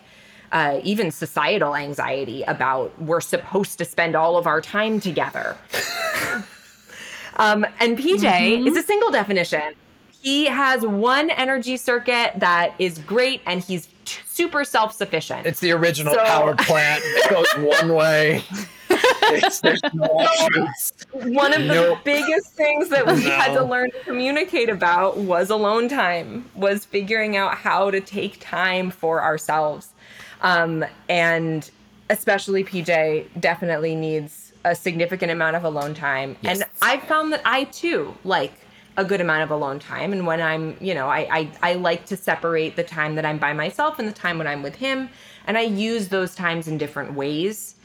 [0.52, 5.56] uh, even societal anxiety about we're supposed to spend all of our time together.
[7.38, 9.76] um, and PJ is a single definition.
[10.22, 15.46] He has one energy circuit that is great and he's t- super self sufficient.
[15.46, 17.02] It's the original So- power plant.
[17.06, 17.48] It goes
[17.80, 18.44] one way.
[18.90, 20.08] It's- there's no.
[21.14, 22.00] One of the Nope.
[22.04, 27.36] biggest things that we had to learn to communicate about was alone time, was figuring
[27.36, 29.90] out how to take time for ourselves.
[30.42, 31.70] Um, and
[32.10, 36.38] especially PJ definitely needs a significant amount of alone time.
[36.44, 38.54] And I've found that I too like
[38.98, 40.12] a good amount of alone time.
[40.12, 43.38] And when I'm, you know, I, I, I like to separate the time that I'm
[43.38, 45.10] by myself and the time when I'm with him.
[45.46, 47.76] And I use those times in different ways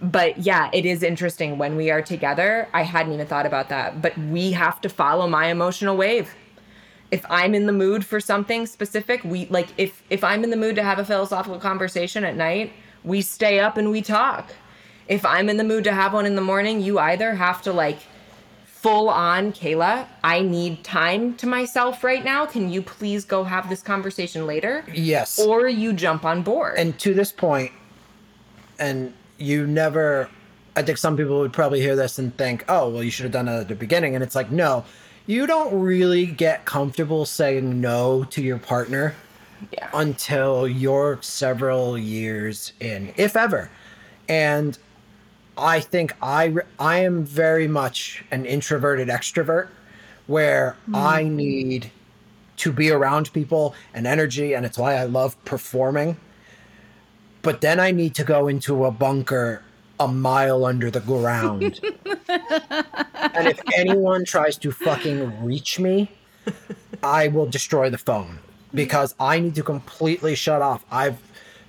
[0.00, 2.68] but yeah, it is interesting when we are together.
[2.72, 6.34] I hadn't even thought about that, but we have to follow my emotional wave.
[7.10, 10.56] If I'm in the mood for something specific, we like if if I'm in the
[10.56, 12.72] mood to have a philosophical conversation at night,
[13.04, 14.52] we stay up and we talk.
[15.08, 17.72] If I'm in the mood to have one in the morning, you either have to
[17.72, 17.98] like
[18.86, 22.46] full on, Kayla, I need time to myself right now.
[22.46, 24.84] Can you please go have this conversation later?
[24.94, 25.40] Yes.
[25.40, 26.78] Or you jump on board.
[26.78, 27.72] and to this point,
[28.78, 30.30] and you never,
[30.76, 33.32] I think some people would probably hear this and think, oh, well, you should have
[33.32, 34.14] done that at the beginning.
[34.14, 34.84] And it's like, no,
[35.26, 39.14] you don't really get comfortable saying no to your partner
[39.72, 39.88] Yeah.
[39.94, 43.68] until you're several years in, if ever.
[44.28, 44.78] And
[45.56, 49.68] I think I I am very much an introverted extrovert
[50.26, 51.36] where I hmm.
[51.36, 51.90] need
[52.58, 56.16] to be around people and energy and it's why I love performing.
[57.42, 59.62] But then I need to go into a bunker
[59.98, 61.80] a mile under the ground.
[62.28, 66.10] and if anyone tries to fucking reach me,
[67.02, 68.38] I will destroy the phone
[68.74, 70.84] because I need to completely shut off.
[70.90, 71.18] I've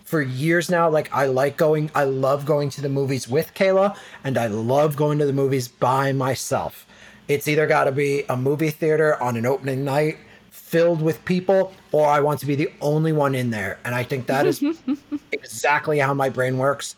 [0.08, 3.98] for years now, like I like going, I love going to the movies with Kayla,
[4.24, 6.88] and I love going to the movies by myself.
[7.28, 10.16] It's either got to be a movie theater on an opening night
[10.50, 13.80] filled with people, or I want to be the only one in there.
[13.84, 14.64] And I think that is
[15.34, 16.96] exactly how my brain works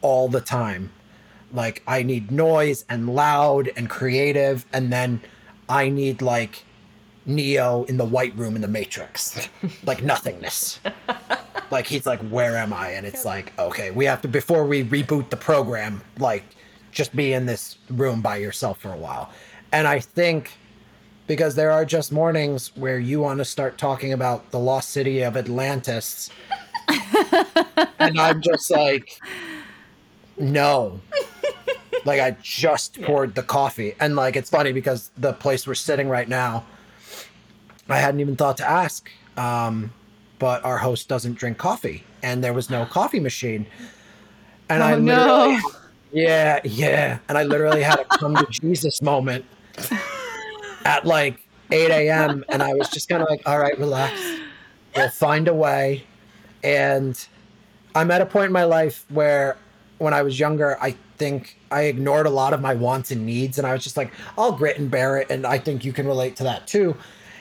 [0.00, 0.92] all the time.
[1.52, 5.22] Like I need noise and loud and creative, and then
[5.68, 6.62] I need like
[7.26, 9.48] Neo in the white room in the Matrix,
[9.84, 10.78] like nothingness.
[11.70, 14.84] like he's like, "Where am I?" And it's like, okay, we have to before we
[14.84, 16.44] reboot the program, like
[16.92, 19.32] just be in this room by yourself for a while.
[19.72, 20.52] And I think
[21.26, 25.22] because there are just mornings where you want to start talking about the lost city
[25.22, 26.30] of Atlantis,
[27.98, 29.18] and I'm just like,
[30.38, 31.00] no.
[32.04, 36.08] Like I just poured the coffee, and like it's funny because the place we're sitting
[36.08, 36.64] right now,
[37.88, 39.92] I hadn't even thought to ask, um,
[40.44, 43.64] but our host doesn't drink coffee, and there was no coffee machine,
[44.68, 45.70] and I Oh, literally, no.
[46.12, 49.46] yeah, yeah, and I literally had a come to Jesus moment
[50.84, 52.44] at like 8 a.m.
[52.50, 54.12] and I was just kind of like, all right, relax.
[54.94, 56.04] We'll find a way.
[56.62, 57.16] And
[57.94, 59.56] I'm at a point in my life where
[59.96, 63.56] when I was younger, I think I ignored a lot of my wants and needs.
[63.56, 65.30] And I was just like, I'll grit and bear it.
[65.30, 66.96] And I think you can relate to that too.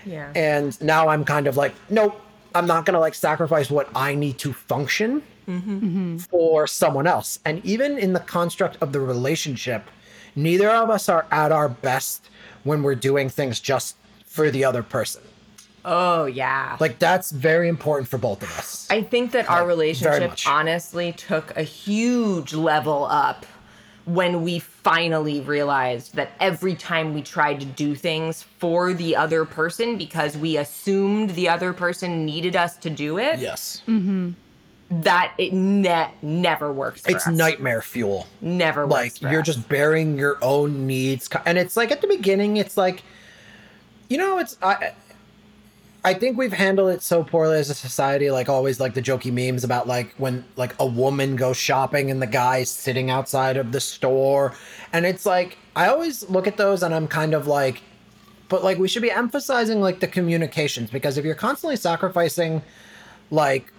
[0.06, 0.32] yeah.
[0.36, 2.20] And now I'm kind of like, nope,
[2.56, 6.18] I'm not going to like sacrifice what I need to function mm-hmm.
[6.18, 7.40] for someone else.
[7.46, 9.90] And even in the construct of the relationship,
[10.36, 12.30] neither of us are at our best
[12.64, 15.22] when we're doing things just for the other person.
[15.86, 16.78] oh yeah.
[16.80, 18.88] Like that's very important for both of us.
[18.90, 23.46] I think that our Like, very relationship honestly took a huge level up
[24.06, 29.46] when we finally realized that every time we tried to do things for the other
[29.46, 33.82] person because we assumed the other person needed us to do it, yes.
[33.88, 34.32] Mm-hmm.
[35.02, 37.34] that it ne- never works It's us.
[37.34, 38.28] nightmare fuel.
[38.42, 39.46] Never like you're us.
[39.48, 43.04] just bearing your own needs and it's like at the beginning it's like
[44.10, 44.94] you know it's i
[46.04, 49.32] i think we've handled it so poorly as a society like always like the jokey
[49.32, 53.72] memes about like when like a woman goes shopping and the guy's sitting outside of
[53.72, 54.54] the store
[54.92, 57.82] and it's like i always look at those and i'm kind of like
[58.50, 62.62] but like we should be emphasizing like the communications because if you're constantly sacrificing
[63.32, 63.74] like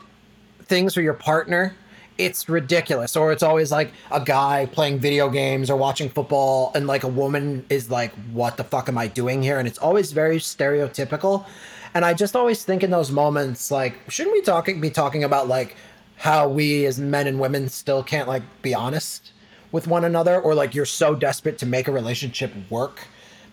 [0.65, 1.75] things for your partner,
[2.19, 3.17] it's ridiculous.
[3.17, 7.09] Or it's always like a guy playing video games or watching football, and like a
[7.09, 11.47] woman is like, "What the fuck am I doing here?" And it's always very stereotypical.
[11.95, 15.49] And I just always think in those moments, like, shouldn't we talking be talking about
[15.49, 15.77] like
[16.17, 19.33] how we as men and women still can't like be honest
[19.73, 23.01] with one another, or like you're so desperate to make a relationship work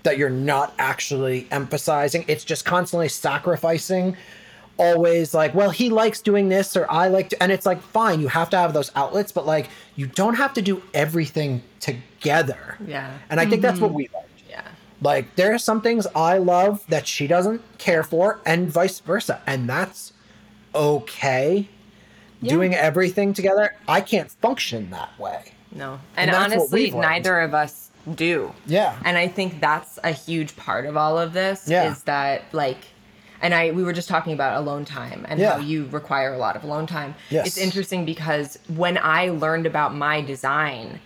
[0.03, 2.25] that you're not actually emphasizing.
[2.27, 4.17] It's just constantly sacrificing
[4.77, 8.19] always like, well, he likes doing this or I like to, and it's like, fine,
[8.19, 12.77] you have to have those outlets, but like, you don't have to do everything together.
[12.85, 13.15] Yeah.
[13.29, 14.15] And I think that's what we mm-hmm.
[14.15, 14.25] like.
[15.01, 15.07] Yeah.
[15.07, 19.41] Like, there are some things I love that she doesn't care for, and vice versa.
[19.47, 20.13] And that's
[20.73, 21.67] okay.
[22.43, 25.51] Doing everything together, I can't function that way.
[25.71, 25.99] No.
[26.17, 28.51] And And, honestly, neither of us do.
[28.65, 28.97] Yeah.
[29.05, 31.91] And I think that's a huge part of all of this Yeah.
[31.91, 32.77] is that like
[33.43, 35.53] and I we were just talking about alone time and Yeah.
[35.53, 37.13] how you require a lot of alone time.
[37.29, 37.45] Yes.
[37.45, 40.99] It's interesting because when I learned about my design,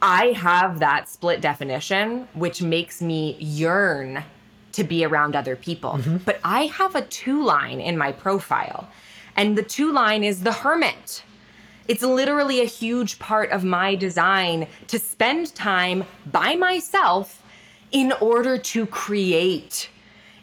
[0.00, 4.22] I have that split definition, which makes me yearn
[4.72, 5.92] to be around other people.
[5.92, 6.18] Mm-hmm.
[6.18, 8.88] But I have a two line in my profile,
[9.36, 11.22] and the two line is the hermit.
[11.88, 17.42] It's literally a huge part of my design to spend time by myself
[17.90, 19.88] in order to create.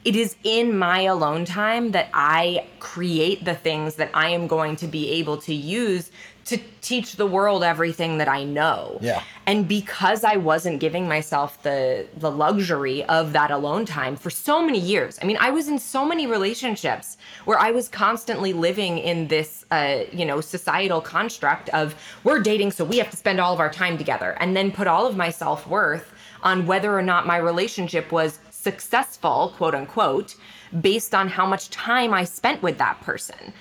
[0.03, 4.75] It is in my alone time that I create the things that I am going
[4.77, 6.11] to be able to use
[6.45, 8.99] to teach the world everything that I know.
[9.01, 9.23] Yeah.
[9.47, 14.63] And because I wasn't giving myself the the luxury of that alone time for so
[14.63, 15.17] many years.
[15.21, 19.65] I mean, I was in so many relationships where I was constantly living in this
[19.71, 23.59] uh, you know, societal construct of we're dating so we have to spend all of
[23.59, 27.37] our time together and then put all of my self-worth on whether or not my
[27.37, 30.35] relationship was successful, quote unquote,
[30.81, 33.53] based on how much time I spent with that person.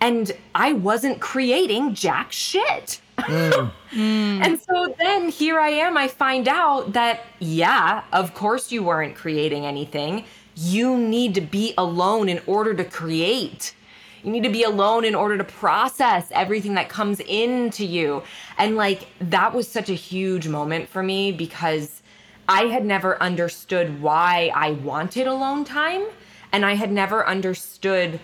[0.00, 3.00] And I wasn't creating jack shit.
[3.18, 3.72] Mm.
[3.90, 9.14] And so then here I am, I find out that, yeah, of course you weren't
[9.16, 10.24] creating anything.
[10.54, 13.74] You need to be alone in order to create.
[14.22, 18.22] You need to be alone in order to process everything that comes into you.
[18.58, 22.02] And like, that was such a huge moment for me because
[22.48, 26.02] I had never understood why I wanted alone time.
[26.52, 28.20] And I had never understood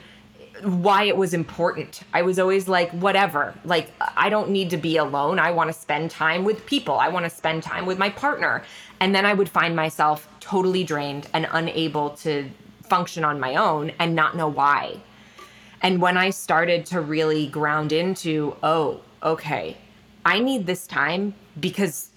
[0.62, 2.02] why it was important.
[2.12, 3.54] I was always like, whatever.
[3.64, 5.38] Like, I don't need to be alone.
[5.38, 6.94] I want to spend time with people.
[6.98, 8.62] I want to spend time with my partner.
[9.00, 12.48] And then I would find myself totally drained and unable to
[12.84, 15.00] function on my own and not know why.
[15.82, 19.76] And when I started to really ground into, oh, okay,
[20.24, 22.10] I need this time because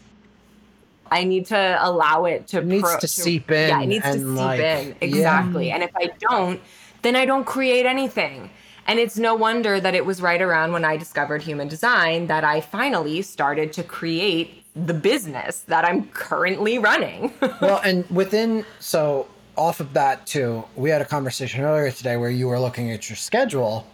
[1.11, 4.13] I need to allow it to It needs to seep in Yeah, it needs to
[4.13, 4.87] seep like, in.
[4.87, 4.93] yeah.
[5.01, 5.71] Exactly.
[5.71, 6.61] And if I don't,
[7.01, 8.49] then I don't create anything.
[8.87, 12.45] And it's no wonder that it was right around when I discovered human design that
[12.45, 17.33] I finally started to create the business that I'm currently running.
[17.61, 19.27] well, and within so
[19.57, 23.09] off of that too, we had a conversation earlier today where you were looking at
[23.09, 23.85] your schedule,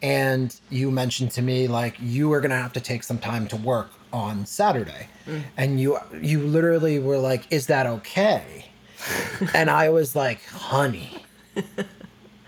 [0.00, 3.56] and you mentioned to me like you were gonna have to take some time to
[3.56, 5.42] work on Saturday, mm.
[5.56, 8.66] and you you literally were like, "Is that okay?"
[9.54, 11.24] and I was like, "Honey,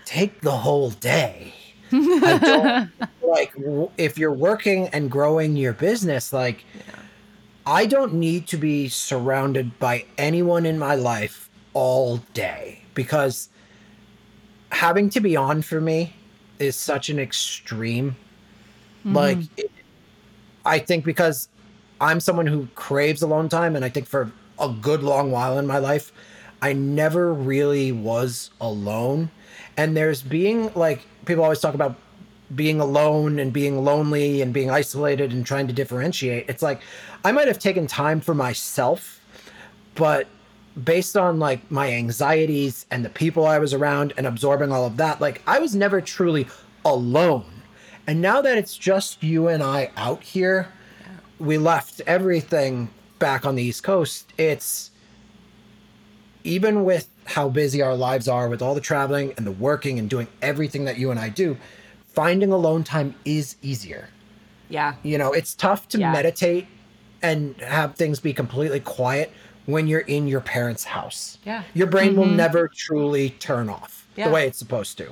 [0.05, 1.53] take the whole day."
[1.91, 2.91] I don't
[3.21, 3.53] like
[3.97, 6.65] if you're working and growing your business like
[7.65, 13.49] I don't need to be surrounded by anyone in my life all day because
[14.71, 16.13] having to be on for me
[16.59, 18.15] is such an extreme.
[18.99, 19.15] Mm-hmm.
[19.15, 19.71] Like, it,
[20.65, 21.49] I think because
[22.01, 25.65] I'm someone who craves alone time, and I think for a good long while in
[25.65, 26.11] my life,
[26.61, 29.31] I never really was alone.
[29.77, 31.95] And there's being like, people always talk about
[32.53, 36.45] being alone and being lonely and being isolated and trying to differentiate.
[36.47, 36.81] It's like
[37.23, 39.19] I might have taken time for myself,
[39.95, 40.27] but
[40.83, 44.97] based on like my anxieties and the people I was around and absorbing all of
[44.97, 46.47] that, like I was never truly
[46.83, 47.45] alone.
[48.07, 50.71] And now that it's just you and I out here,
[51.39, 54.31] we left everything back on the East Coast.
[54.37, 54.91] It's
[56.43, 60.09] even with how busy our lives are with all the traveling and the working and
[60.09, 61.57] doing everything that you and I do,
[62.13, 64.09] finding alone time is easier.
[64.69, 64.95] yeah.
[65.03, 66.11] You know, it's tough to Yeah.
[66.11, 66.65] meditate
[67.21, 69.31] and have things be completely quiet
[69.67, 71.37] when you're in your parents' house.
[71.45, 71.63] Yeah.
[71.73, 72.35] Your brain will mm-hmm.
[72.35, 74.27] never truly turn off Yeah.
[74.27, 75.11] the way it's supposed to.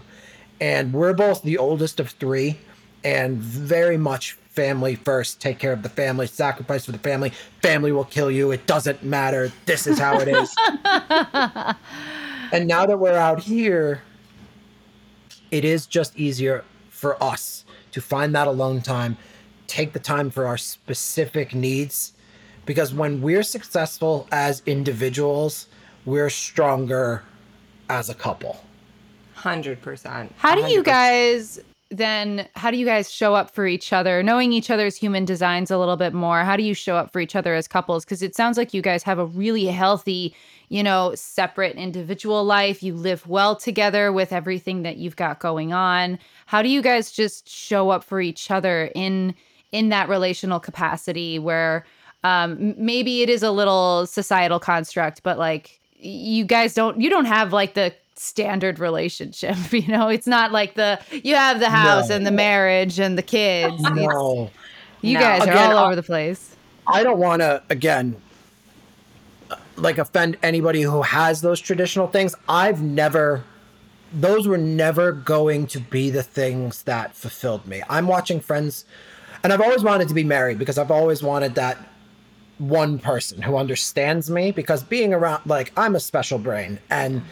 [0.59, 2.57] And we're both the oldest of three
[3.03, 5.41] and very much family first.
[5.41, 7.31] Take care of the family, sacrifice for the family.
[7.61, 8.51] Family will kill you.
[8.51, 9.51] It doesn't matter.
[9.65, 10.55] This is how it is.
[12.51, 14.01] and now that we're out here,
[15.51, 19.17] it is just easier for us to find that alone time,
[19.67, 22.13] take the time for our specific needs.
[22.65, 25.67] Because when we're successful as individuals,
[26.05, 27.23] we're stronger
[27.89, 28.63] as a couple.
[29.37, 30.29] 100%.
[30.37, 31.59] How do you guys
[31.97, 34.23] then how do you guys show up for each other?
[34.23, 37.19] Knowing each other's human designs a little bit more how do you show up for
[37.19, 38.03] each other as couples?
[38.03, 40.35] Because it sounds like you guys have a really healthy
[40.69, 42.81] you know separate individual life.
[42.81, 46.17] You live well together with everything that you've got going on.
[46.47, 49.35] How do you guys just show up for each other in
[49.71, 51.85] in that relational capacity where
[52.23, 57.25] um maybe it is a little societal construct but like you guys don't you don't
[57.25, 62.09] have like the standard relationship you know it's not like the you have the house
[62.09, 62.15] No.
[62.15, 64.49] and the marriage and the kids It's- No.
[65.01, 65.19] you No.
[65.19, 66.55] guys are all I- over the place
[66.85, 68.15] I don't want to again
[69.75, 72.35] like offend anybody who has those traditional things.
[72.47, 73.43] I've never
[74.15, 77.81] those were never going to be the things that fulfilled me.
[77.89, 78.85] I'm watching friends
[79.43, 81.77] and I've always wanted to be married because I've always wanted that
[82.59, 87.23] one person who understands me because being around like I'm a special brain and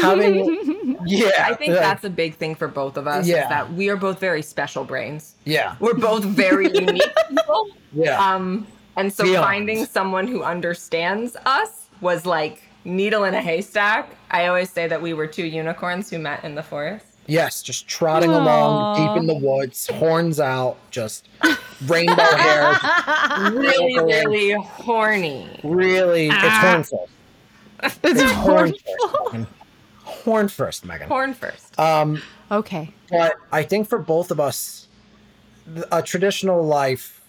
[0.00, 3.26] having yeah I think like, that's a big thing for both of us.
[3.26, 3.42] Yeah.
[3.44, 5.34] Is that we are both very special brains.
[5.44, 7.68] yeah We're both very unique people.
[7.92, 8.66] yeah Um,
[8.96, 9.44] and so Beyond.
[9.44, 14.10] finding someone who understands us was like needle in a haystack.
[14.30, 17.04] I always say that we were two unicorns who met in the forest.
[17.26, 21.28] Yes, just trotting along deep in the woods, horns out, just
[21.86, 22.74] rainbow hair.
[23.52, 24.06] Really, Unicorn.
[24.32, 25.60] really horny.
[25.62, 26.60] Really, it's Ah.
[26.62, 27.98] horn first.
[28.02, 29.46] It's It's horn horrible.
[30.24, 30.26] First.
[30.26, 30.32] Megan.
[30.34, 31.08] Horn first, Megan.
[31.08, 31.78] Horn first.
[31.78, 32.92] Um, Okay.
[33.10, 34.86] but I think for both of us,
[35.92, 37.20] a traditional life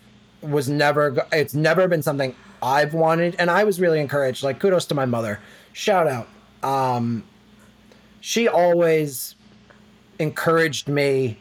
[0.41, 1.11] was never.
[1.11, 4.43] go- It's never been something I've wanted, and I was really encouraged.
[4.43, 5.39] Like kudos to my mother.
[5.73, 6.27] Shout out.
[6.63, 7.23] Um,
[8.21, 9.35] she always
[10.19, 11.37] encouraged me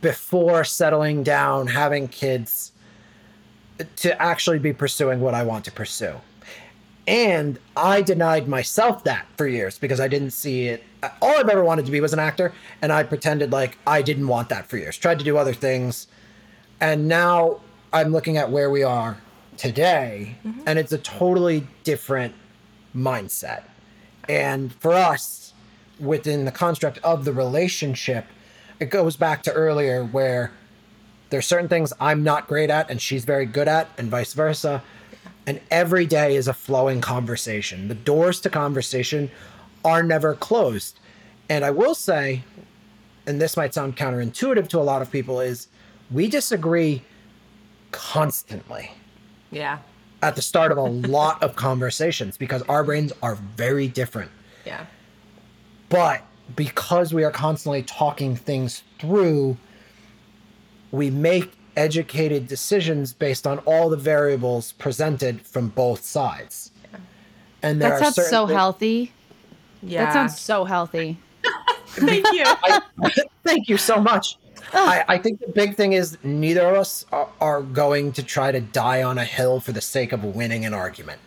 [0.00, 2.72] before settling down, having kids,
[3.96, 6.14] to actually be pursuing what I want to pursue.
[7.06, 10.82] And I denied myself that for years because I didn't see it.
[11.22, 12.52] All I've ever wanted to be was an actor,
[12.82, 14.96] and I pretended like I didn't want that for years.
[14.96, 16.08] Tried to do other things,
[16.80, 17.60] and now
[17.92, 19.18] I'm looking at where we are
[19.56, 20.62] today, mm-hmm.
[20.66, 22.34] and it's a totally different
[22.94, 23.62] mindset.
[24.28, 25.54] And for us,
[26.00, 28.26] within the construct of the relationship,
[28.80, 30.52] it goes back to earlier where
[31.30, 34.82] there's certain things I'm not great at and she's very good at, and vice versa.
[35.46, 37.88] And every day is a flowing conversation.
[37.88, 39.30] The doors to conversation
[39.84, 40.98] are never closed.
[41.48, 42.42] And I will say,
[43.26, 45.68] and this might sound counterintuitive to a lot of people, is
[46.10, 47.02] we disagree
[47.92, 48.90] constantly
[49.50, 49.78] Yeah.
[50.22, 54.30] at the start of a lot of conversations because our brains are very different.
[54.64, 54.86] Yeah.
[55.88, 56.22] But
[56.56, 59.56] because we are constantly talking things through,
[60.90, 66.70] we make educated decisions based on all the variables presented from both sides.
[67.62, 69.12] And there That are sounds so thi- healthy.
[69.82, 70.04] Yeah.
[70.06, 71.18] That sounds so healthy.
[71.88, 72.44] Thank you.
[73.44, 74.36] Thank you so much.
[74.72, 78.50] I, I think the big thing is neither of us are, are going to try
[78.50, 81.20] to die on a hill for the sake of winning an argument.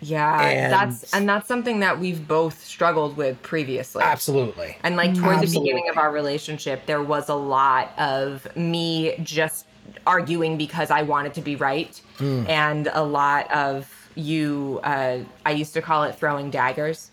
[0.00, 4.02] Yeah, And- that's and that's something that we've both struggled with previously.
[4.02, 4.76] Absolutely.
[4.82, 9.66] And like toward the beginning of our relationship, there was a lot of me just
[10.06, 12.00] arguing because I wanted to be right,
[12.48, 14.80] and a lot of you.
[14.82, 17.10] Uh, I used to call it throwing daggers.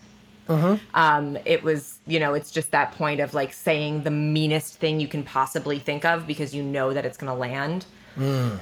[0.94, 5.00] Um, it was, you know, it's just that point of like saying the meanest thing
[5.00, 7.86] you can possibly think of because you know that it's going to land.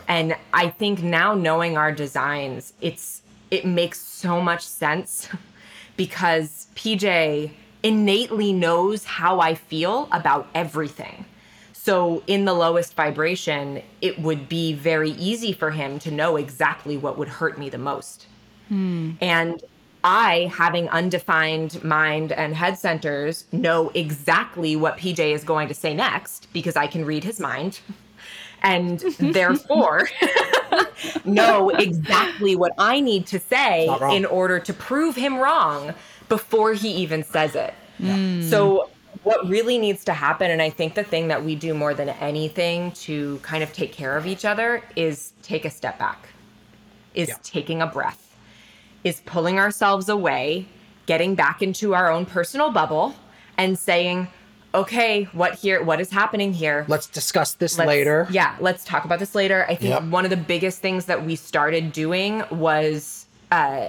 [0.08, 5.28] And I think now knowing our designs, it's it makes so much sense
[5.96, 7.50] because PJ
[7.82, 11.24] innately knows how I feel about everything.
[11.84, 16.96] So in the lowest vibration, it would be very easy for him to know exactly
[16.96, 18.28] what would hurt me the most.
[18.68, 19.14] Hmm.
[19.20, 19.60] And
[20.04, 25.92] I, having undefined mind and head centers, know exactly what PJ is going to say
[25.92, 27.80] next because I can read his mind.
[28.62, 30.08] And therefore,
[31.24, 35.94] know exactly what I need to say in order to prove him wrong
[36.28, 37.74] before he even says it.
[37.98, 38.42] Hmm.
[38.42, 38.88] So,
[39.22, 42.08] what really needs to happen, and I think the thing that we do more than
[42.08, 46.28] anything to kind of take care of each other is take a step back,
[47.14, 47.34] is Yeah.
[47.42, 48.36] taking a breath,
[49.04, 50.66] is pulling ourselves away,
[51.06, 53.14] getting back into our own personal bubble,
[53.56, 54.28] and saying,
[54.74, 56.84] okay, what here, what is happening here?
[56.88, 58.26] Let's discuss this Let's- later.
[58.30, 59.64] Yeah, let's talk about this later.
[59.68, 60.04] I think Yep.
[60.04, 63.88] one of the biggest things that we started doing was uh,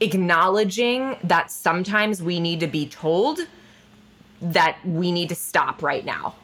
[0.00, 3.38] acknowledging that sometimes we need to be told
[4.40, 6.34] that we need to stop right now.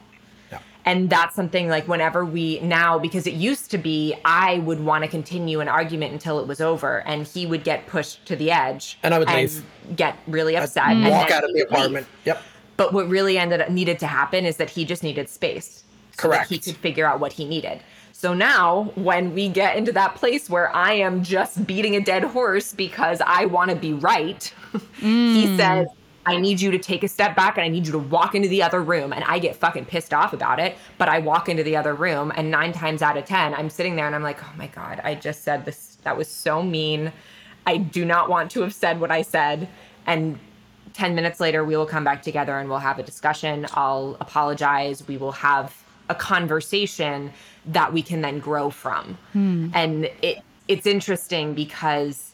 [0.51, 0.59] Yeah.
[0.85, 5.03] And that's something like whenever we now, because it used to be, I would want
[5.03, 8.51] to continue an argument until it was over, and he would get pushed to the
[8.51, 9.63] edge, And I would leave.
[9.95, 11.79] get really upset, and Walk out of the would leave.
[11.79, 12.07] apartment.
[12.25, 12.41] Yep.
[12.77, 15.83] But what really ended up needed to happen is that he just needed space.
[16.17, 17.81] So that he could figure out what he needed.
[18.13, 22.23] So now when we get into that place where I am just beating a dead
[22.23, 24.53] horse because I want to be right,
[24.99, 25.57] he mm.
[25.57, 25.87] says,
[26.25, 28.47] I need you to take a step back and I need you to walk into
[28.47, 29.13] the other room.
[29.13, 30.75] And I get fucking pissed off about it.
[30.97, 33.95] But I walk into the other room and nine times out of 10, I'm sitting
[33.95, 35.97] there and I'm like, oh my God, I just said this.
[36.03, 37.11] That was so mean.
[37.65, 39.67] I do not want to have said what I said.
[40.05, 40.39] And
[40.93, 43.67] 10 minutes later, we will come back together and we'll have a discussion.
[43.73, 45.07] I'll apologize.
[45.07, 45.75] We will have
[46.09, 47.33] a conversation
[47.65, 49.17] that we can then grow from.
[49.33, 49.69] Hmm.
[49.73, 52.31] And it it's interesting because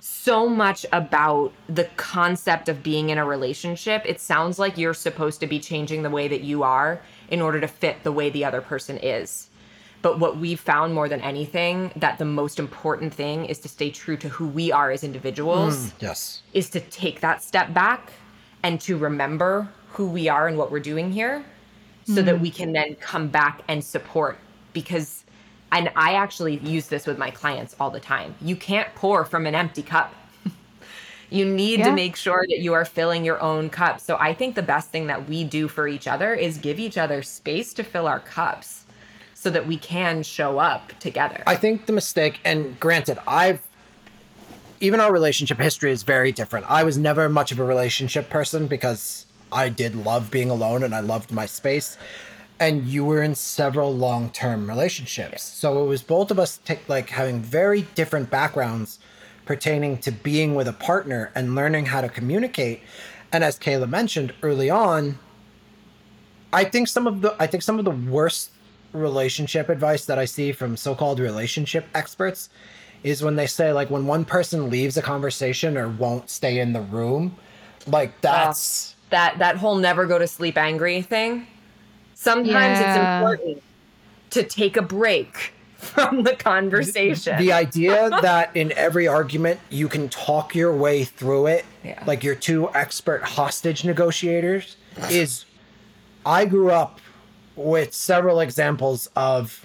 [0.00, 5.40] so much about the concept of being in a relationship, it sounds like you're supposed
[5.40, 8.44] to be changing the way that you are in order to fit the way the
[8.44, 9.48] other person is.
[10.02, 13.90] But what we've found more than anything, that the most important thing is to stay
[13.90, 16.42] true to who we are as individuals, mm, Yes.
[16.54, 18.12] is to take that step back
[18.62, 21.44] and to remember who we are and what we're doing here
[22.04, 22.42] so that mm-hmm.
[22.42, 24.38] we can then come back and support
[24.72, 25.24] because
[25.72, 28.34] and I actually use this with my clients all the time.
[28.40, 30.14] You can't pour from an empty cup.
[31.30, 31.86] you need Yeah.
[31.90, 34.00] to make sure that you are filling your own cup.
[34.00, 36.98] So I think the best thing that we do for each other is give each
[36.98, 38.84] other space to fill our cups
[39.34, 41.42] so that we can show up together.
[41.46, 43.60] I think the mistake, and granted, I've
[44.82, 46.64] even our relationship history is very different.
[46.70, 50.94] I was never much of a relationship person because I did love being alone and
[50.94, 51.98] I loved my space.
[52.60, 57.08] And you were in several long-term relationships, so it was both of us take like
[57.08, 58.98] having very different backgrounds
[59.46, 62.82] pertaining to being with a partner and learning how to communicate.
[63.32, 65.18] And as Kayla mentioned early on,
[66.52, 68.50] I think some of the I think some of the worst
[68.92, 72.50] relationship advice that I see from so-called relationship experts
[73.02, 76.72] is when they say like when one person leaves a conversation or won't stay in
[76.72, 77.36] the room,
[77.86, 81.46] like that's that that whole never go to sleep angry thing.
[82.20, 83.62] Sometimes it's important
[84.28, 87.38] to take a break from the conversation.
[87.38, 92.02] the idea that in every argument you can talk your way through it, Yeah.
[92.06, 94.76] like you're two expert hostage negotiators,
[95.10, 95.46] is
[96.26, 97.00] I grew up
[97.56, 99.64] with several examples of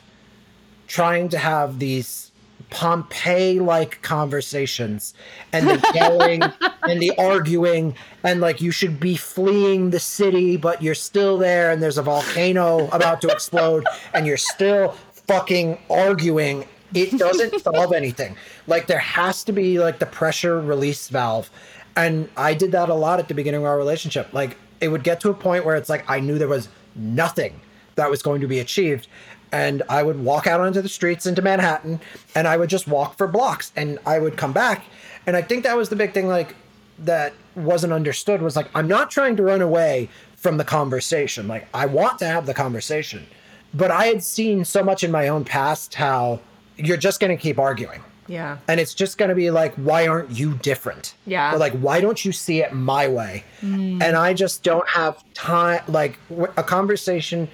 [0.87, 2.24] trying to have these
[2.69, 5.13] Pompeii like conversations
[5.53, 6.41] and the yelling
[6.83, 11.71] and the arguing and like you should be fleeing the city but you're still there
[11.71, 14.95] and there's a volcano about to explode and you're still
[15.27, 16.65] fucking arguing.
[16.93, 18.35] It doesn't solve anything.
[18.67, 21.49] Like there has to be like the pressure release valve.
[21.97, 24.33] And i did that a lot at the beginning of our relationship.
[24.33, 27.59] Like it would get to a point where it's like i knew there was nothing
[27.95, 29.07] that was going to be achieved
[29.55, 32.01] and I would walk out onto the streets into Manhattan
[32.35, 34.83] and I would just walk for blocks and I would come back.
[35.25, 36.55] And I think that was the big thing like
[36.99, 41.47] that wasn't understood was like I'm not trying to run away from the conversation.
[41.47, 43.25] Like I want to have the conversation.
[43.73, 46.41] But I had seen so much in my own past how
[46.77, 48.01] you're just going to keep arguing.
[48.27, 48.57] yeah.
[48.67, 51.13] And it's just going to be like, why aren't you different?
[51.25, 51.53] Yeah.
[51.53, 53.43] Or like, why don't you see it my way?
[53.61, 54.01] Mm.
[54.01, 55.81] And I just don't have time.
[55.87, 56.19] Like,
[56.57, 57.47] a conversation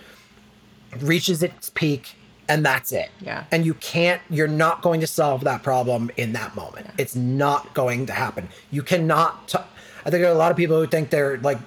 [1.00, 2.16] reaches its peak
[2.50, 3.10] and that's it.
[3.22, 3.46] Yeah.
[3.52, 6.88] And you can't, you're not going to solve that problem in that moment.
[6.98, 8.50] It's not going to happen.
[8.72, 9.58] You cannot, t-
[10.06, 11.60] I think there are a lot of people who think they're like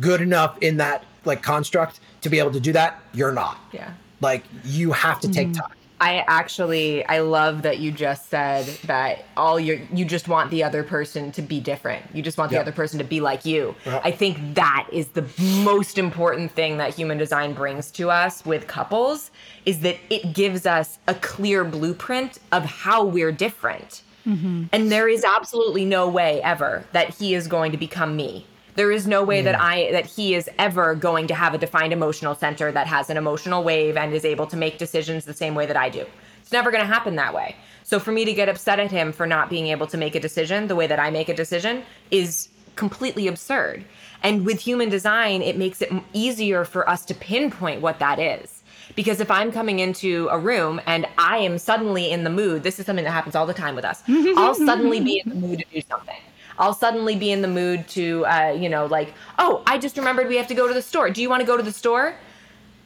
[0.00, 3.00] good enough in that like construct to be able to do that.
[3.12, 3.58] You're not.
[3.72, 3.92] Yeah.
[4.20, 5.60] Like, you have to take mm-hmm.
[5.60, 5.76] time.
[6.04, 10.62] I actually I love that you just said that all you you just want the
[10.62, 12.04] other person to be different.
[12.12, 12.60] You just want the Yeah.
[12.60, 13.74] other person to be like you.
[13.86, 14.02] Yeah.
[14.04, 15.24] I think that is the
[15.64, 19.30] most important thing that human design brings to us with couples
[19.64, 24.02] is that it gives us a clear blueprint of how we're different.
[24.26, 24.64] Mm-hmm.
[24.72, 28.46] And there is absolutely no way ever that he is going to become me.
[28.76, 31.92] There is no way that I that he is ever going to have a defined
[31.92, 35.54] emotional center that has an emotional wave and is able to make decisions the same
[35.54, 36.04] way that I do.
[36.42, 37.56] It's never going to happen that way.
[37.84, 40.20] So for me to get upset at him for not being able to make a
[40.20, 43.84] decision the way that I make a decision is completely absurd.
[44.22, 48.62] And with human design, it makes it easier for us to pinpoint what that is.
[48.96, 52.78] Because if I'm coming into a room and I am suddenly in the mood, this
[52.78, 54.02] is something that happens all the time with us.
[54.08, 56.16] I'll suddenly be in the mood to do something.
[56.58, 60.28] I'll suddenly be in the mood to, uh, you know, like, oh, I just remembered
[60.28, 61.10] we have to go to the store.
[61.10, 62.16] Do you want to go to the store?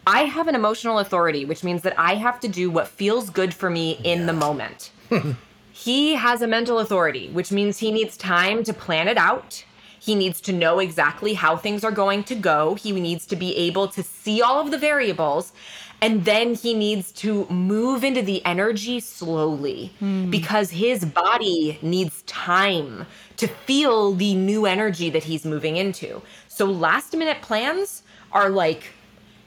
[0.06, 3.52] I have an emotional authority, which means that I have to do what feels good
[3.52, 4.90] for me in the moment.
[5.72, 9.64] he has a mental authority, which means he needs time to plan it out.
[10.00, 12.74] He needs to know exactly how things are going to go.
[12.74, 15.52] He needs to be able to see all of the variables.
[16.00, 19.92] And then he needs to move into the energy slowly
[20.30, 23.06] because his body needs time
[23.38, 26.22] to feel the new energy that he's moving into.
[26.46, 28.92] So last minute plans are like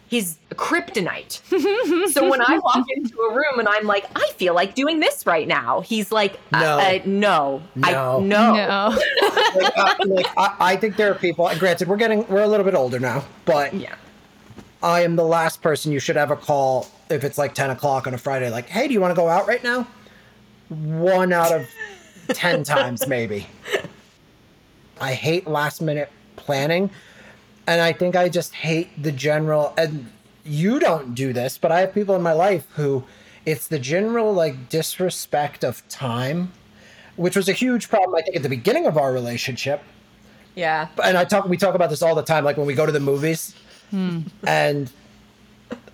[0.10, 1.40] his kryptonite.
[2.12, 5.26] so when I walk into a room and I'm like, I feel like doing this
[5.26, 6.80] right now, he's like, uh, No.
[6.80, 8.20] uh, no, I No.
[8.20, 8.54] no.
[8.54, 9.00] No.
[9.56, 11.48] like, uh, like I, I think there are people.
[11.48, 13.96] and Granted, we're getting we're a little bit older now, but Yeah.
[14.84, 18.14] I am the last person you should ever call if it's like ten o'clock on
[18.14, 18.50] a Friday.
[18.50, 19.88] Like, hey, do you want to go out right now?
[20.70, 21.68] One out of
[22.30, 23.48] ten times, maybe.
[25.00, 26.90] I hate last minute planning,
[27.68, 29.74] and I think I just hate the general.
[29.78, 30.12] And
[30.44, 33.04] you don't do this, but I have people in my life who,
[33.46, 36.52] It's the general like disrespect of time,
[37.16, 39.84] which was a huge problem I think at the beginning of our relationship.
[40.56, 40.88] Yeah.
[41.04, 42.92] And I talk we talk about this all the time, like when we go to
[42.92, 43.56] the movies,
[43.92, 44.92] and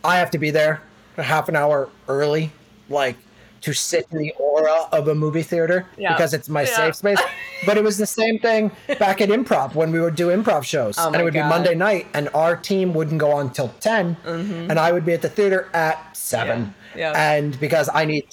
[0.04, 0.82] I have to be there
[1.18, 2.52] half an hour early,
[2.90, 3.16] like
[3.62, 6.14] to sit in the aura of a movie theater Yeah.
[6.14, 6.76] because it's my Yeah.
[6.76, 7.20] safe space.
[7.66, 8.70] But it was the same thing
[9.00, 10.96] back at improv when we would do improv shows.
[11.00, 11.40] Oh and it would God.
[11.40, 11.50] Mm-hmm.
[11.50, 15.14] be Monday night and our team wouldn't go on till 10 and I would be
[15.14, 16.72] at the theater at 7.
[16.96, 17.14] Yeah.
[17.16, 18.26] And because I need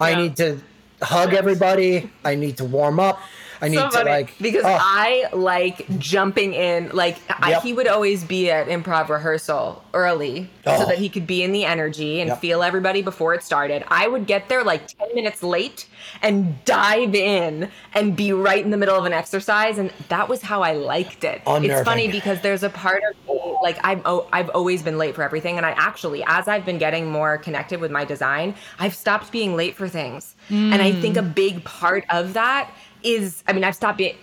[0.00, 0.16] I Yeah.
[0.16, 0.58] need to
[1.00, 3.20] hug everybody, I need to warm up.
[3.60, 6.90] I need so to funny like because oh, I like jumping in.
[6.90, 10.86] Like I, he would always be at improv rehearsal early so Oh.
[10.86, 12.40] that he could be in the energy and Yep.
[12.40, 13.84] feel everybody before it started.
[13.88, 15.86] I would get there like ten minutes late
[16.22, 20.42] and dive in and be right in the middle of an exercise, and that was
[20.42, 21.42] how I liked it.
[21.46, 25.14] It's funny because there's a part of me like I've oh, I've always been late
[25.14, 28.94] for everything, and I actually as I've been getting more connected with my design, I've
[28.94, 30.72] stopped being late for things, hmm.
[30.72, 32.70] and I think a big part of that
[33.06, 34.16] is I mean I've stopped being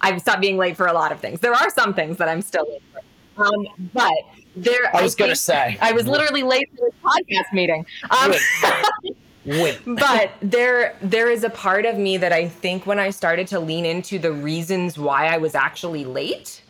[0.00, 1.40] I've stopped being late for a lot of things.
[1.40, 3.44] There are some things that I'm still late for.
[3.44, 4.12] Um, but
[4.56, 5.78] there, I was gonna think- say.
[5.80, 7.86] I was literally late for this podcast meeting.
[8.10, 8.34] Um,
[9.46, 9.76] win.
[9.86, 13.60] but there there is a part of me that I think when I started to
[13.60, 16.62] lean into the reasons why I was actually late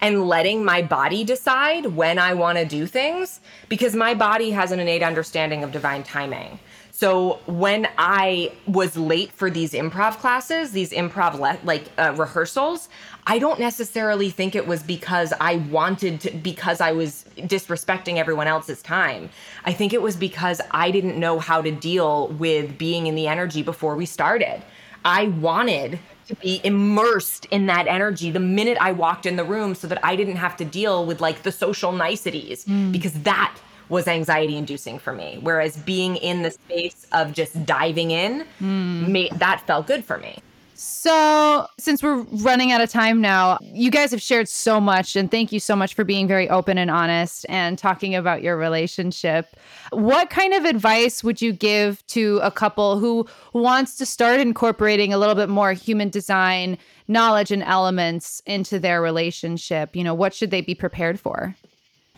[0.00, 4.70] and letting my body decide when I want to do things because my body has
[4.70, 6.58] an innate understanding of divine timing.
[6.98, 12.88] So when I was late for these improv classes, these improv le- like uh, rehearsals,
[13.26, 18.46] I don't necessarily think it was because I wanted to because I was disrespecting everyone
[18.46, 19.28] else's time.
[19.66, 23.26] I think it was because I didn't know how to deal with being in the
[23.26, 24.62] energy before we started.
[25.04, 29.74] I wanted to be immersed in that energy the minute I walked in the room
[29.74, 33.54] so that I didn't have to deal with like the social niceties because that
[33.88, 35.38] was anxiety inducing for me.
[35.40, 39.12] Whereas being in the space of just diving in, hmm.
[39.12, 40.38] ma- that felt good for me.
[40.78, 45.30] So, since we're running out of time now, you guys have shared so much, and
[45.30, 49.56] thank you so much for being very open and honest and talking about your relationship.
[49.90, 55.14] What kind of advice would you give to a couple who wants to start incorporating
[55.14, 56.76] a little bit more human design
[57.08, 59.96] knowledge and elements into their relationship?
[59.96, 61.56] You know, what should they be prepared for?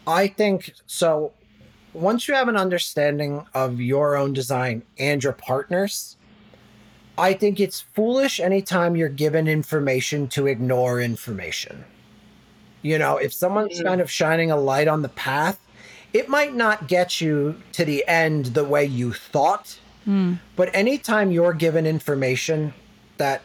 [0.05, 1.33] I think so.
[1.99, 6.17] Once you have an understanding of your own design and your partner's,
[7.17, 11.85] I think it's foolish anytime you're given information to ignore information.
[12.83, 13.85] You know, if someone's mm.
[13.85, 15.59] kind of shining a light on the path,
[16.13, 19.79] it might not get you to the end the way you thought.
[20.05, 20.35] Hmm.
[20.57, 22.73] But anytime you're given information
[23.19, 23.43] that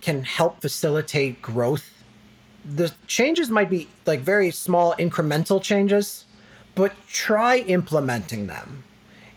[0.00, 1.88] can help facilitate growth,
[2.64, 6.26] the changes might be like very small incremental changes,
[6.74, 8.84] but try implementing them.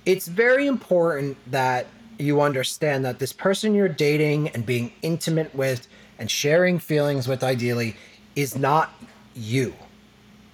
[0.05, 5.87] It's very important that you understand that this person you're dating and being intimate with
[6.17, 7.95] and sharing feelings with ideally
[8.35, 8.91] is not
[9.35, 9.73] you.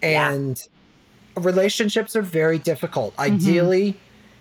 [0.01, 0.61] And
[1.35, 3.15] relationships are very difficult.
[3.15, 3.35] Mm-hmm.
[3.35, 3.97] Ideally,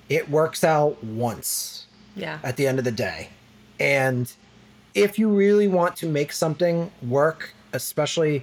[0.08, 1.86] it works out once
[2.16, 2.38] Yeah.
[2.42, 3.28] at the end of the day.
[3.78, 4.32] And
[4.94, 8.42] if you really want to make something work, especially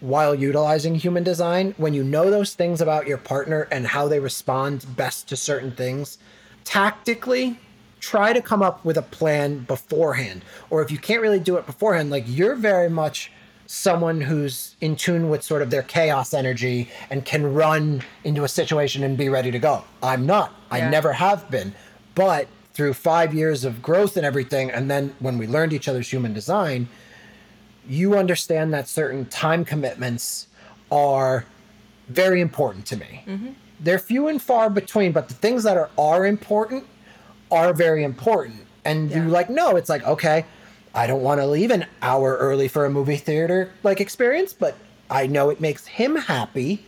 [0.00, 4.20] while utilizing human design, when you know those things about your partner and how they
[4.20, 6.18] respond best to certain things,
[6.64, 7.58] tactically
[8.00, 10.44] try to come up with a plan beforehand.
[10.70, 13.32] Or if you can't really do it beforehand, like you're very much
[13.66, 18.48] someone who's in tune with sort of their chaos energy and can run into a
[18.48, 19.84] situation and be ready to go.
[20.02, 20.54] I'm not.
[20.70, 21.74] I never have been.
[22.14, 26.10] But through five years of growth and everything, and then when we learned each other's
[26.10, 26.88] human design,
[27.88, 30.46] you understand that certain time commitments
[30.92, 31.44] are
[32.08, 33.24] very important to me.
[33.26, 33.48] Mm-hmm.
[33.80, 36.84] They're few and far between, but the things that are are important
[37.50, 38.66] are very important.
[38.84, 39.28] And you Yeah.
[39.28, 40.44] like no, it's like okay,
[40.94, 44.74] I don't want to leave an hour early for a movie theater like experience, but
[45.10, 46.84] I know it makes him happy.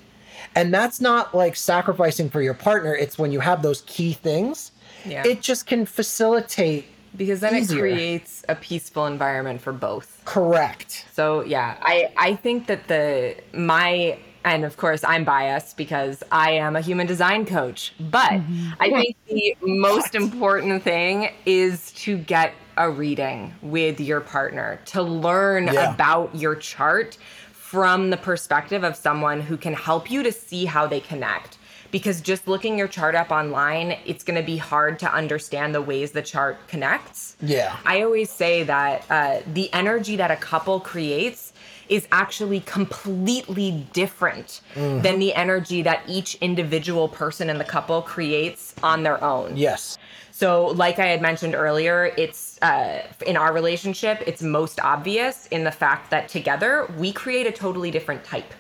[0.55, 2.95] And that's not like sacrificing for your partner.
[2.95, 4.73] It's when you have those key things,
[5.05, 5.23] Yeah.
[5.27, 6.87] it just can facilitate
[7.17, 7.87] Because then easier.
[7.87, 10.20] it creates a peaceful environment for both.
[10.31, 11.07] Correct.
[11.13, 16.53] So yeah, I I think that the my and of course I'm biased because I
[16.53, 18.93] am a human design coach, but I mm-hmm.
[18.93, 25.65] think the most important thing is to get a reading with your partner to learn
[25.67, 25.93] Yeah.
[25.93, 27.19] about your chart
[27.53, 31.59] from the perspective of someone who can help you to see how they connect
[31.91, 35.83] because just looking your chart up online it's going to be hard to understand the
[35.83, 37.77] ways the chart connects Yeah.
[37.85, 41.53] I always say that uh, the energy that a couple creates
[41.91, 48.75] is actually completely different than the energy that each individual person in the couple creates
[48.83, 49.57] on their own.
[49.57, 49.99] Yes.
[50.31, 55.65] So, like I had mentioned earlier, it's uh, in our relationship, it's most obvious in
[55.65, 58.55] the fact that together we create a totally different type.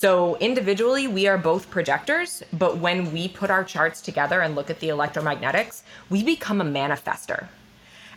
[0.00, 4.70] So, individually, we are both projectors, but when we put our charts together and look
[4.70, 7.48] at the electromagnetics, we become a manifestor.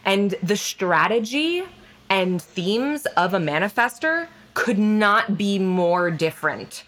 [0.06, 1.64] And the strategy
[2.08, 6.84] and themes of a manifestor could not be more different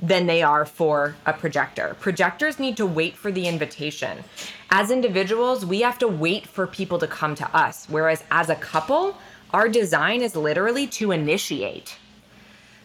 [0.00, 1.94] than they are for a projector.
[2.00, 4.24] Projectors need to wait for the invitation.
[4.70, 8.56] As individuals, we have to wait for people to come to us, whereas as a
[8.56, 9.14] couple,
[9.50, 11.98] our design is literally to initiate.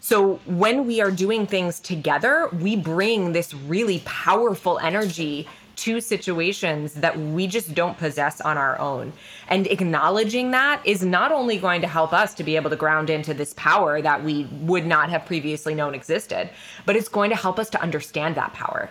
[0.04, 6.92] So when we are doing things together, we bring this really powerful energy to situations
[6.92, 9.14] that we just don't possess on our own.
[9.48, 13.08] And acknowledging that is not only going to help us to be able to ground
[13.08, 16.50] into this power that we would not have previously known existed,
[16.84, 18.90] but it's going to help us to understand that power.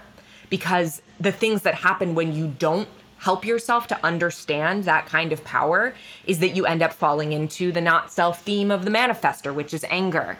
[0.49, 2.89] Because the things that happen when you don't
[3.19, 5.93] help yourself to understand that kind of power
[6.25, 9.75] is that you end up falling into the not self theme of the manifestor, which
[9.75, 10.39] is anger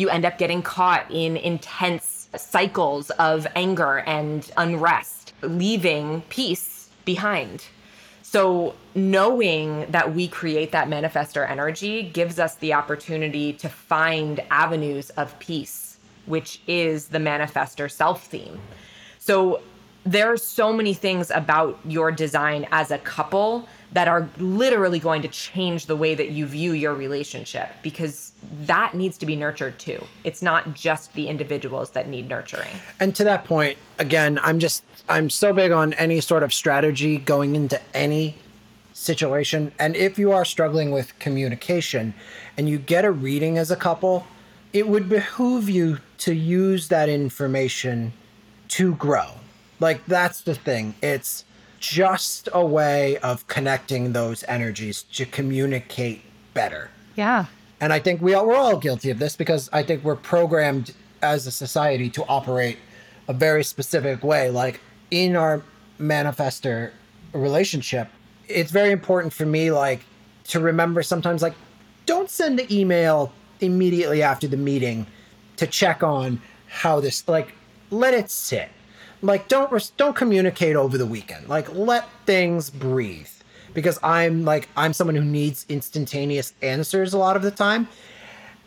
[0.00, 7.66] you end up getting caught in intense cycles of anger and unrest, leaving peace behind.
[8.22, 15.10] So, knowing that we create that manifestor energy gives us the opportunity to find avenues
[15.10, 18.60] of peace, which is the manifestor self theme.
[19.18, 19.62] So,
[20.04, 25.22] there are so many things about your design as a couple that are literally going
[25.22, 28.29] to change the way that you view your relationship because
[28.62, 30.04] that needs to be nurtured too.
[30.24, 32.68] It's not just the individuals that need nurturing.
[32.98, 37.18] And to that point, again, I'm just I'm so big on any sort of strategy
[37.18, 38.36] going into any
[38.92, 39.72] situation.
[39.78, 42.14] And if you are struggling with communication
[42.56, 44.26] and you get a reading as a couple,
[44.72, 48.12] it would behoove you to use that information
[48.68, 49.32] to grow.
[49.80, 50.94] Like that's the thing.
[51.02, 51.44] It's
[51.80, 56.22] just a way of connecting those energies to communicate
[56.52, 56.90] better.
[57.16, 57.46] Yeah.
[57.80, 60.94] And I think we all, we're all guilty of this because I think we're programmed
[61.22, 62.78] as a society to operate
[63.28, 64.50] a very specific way.
[64.50, 65.62] Like in our
[65.98, 66.92] manifestor
[67.32, 68.08] relationship,
[68.48, 70.00] it's very important for me, like,
[70.44, 71.54] to remember sometimes, like,
[72.06, 75.06] don't send an email immediately after the meeting
[75.56, 77.54] to check on how this, like,
[77.90, 78.68] let it sit.
[79.22, 81.48] Like, don't don't communicate over the weekend.
[81.48, 83.28] Like, let things breathe
[83.74, 87.88] because I'm like I'm someone who needs instantaneous answers a lot of the time.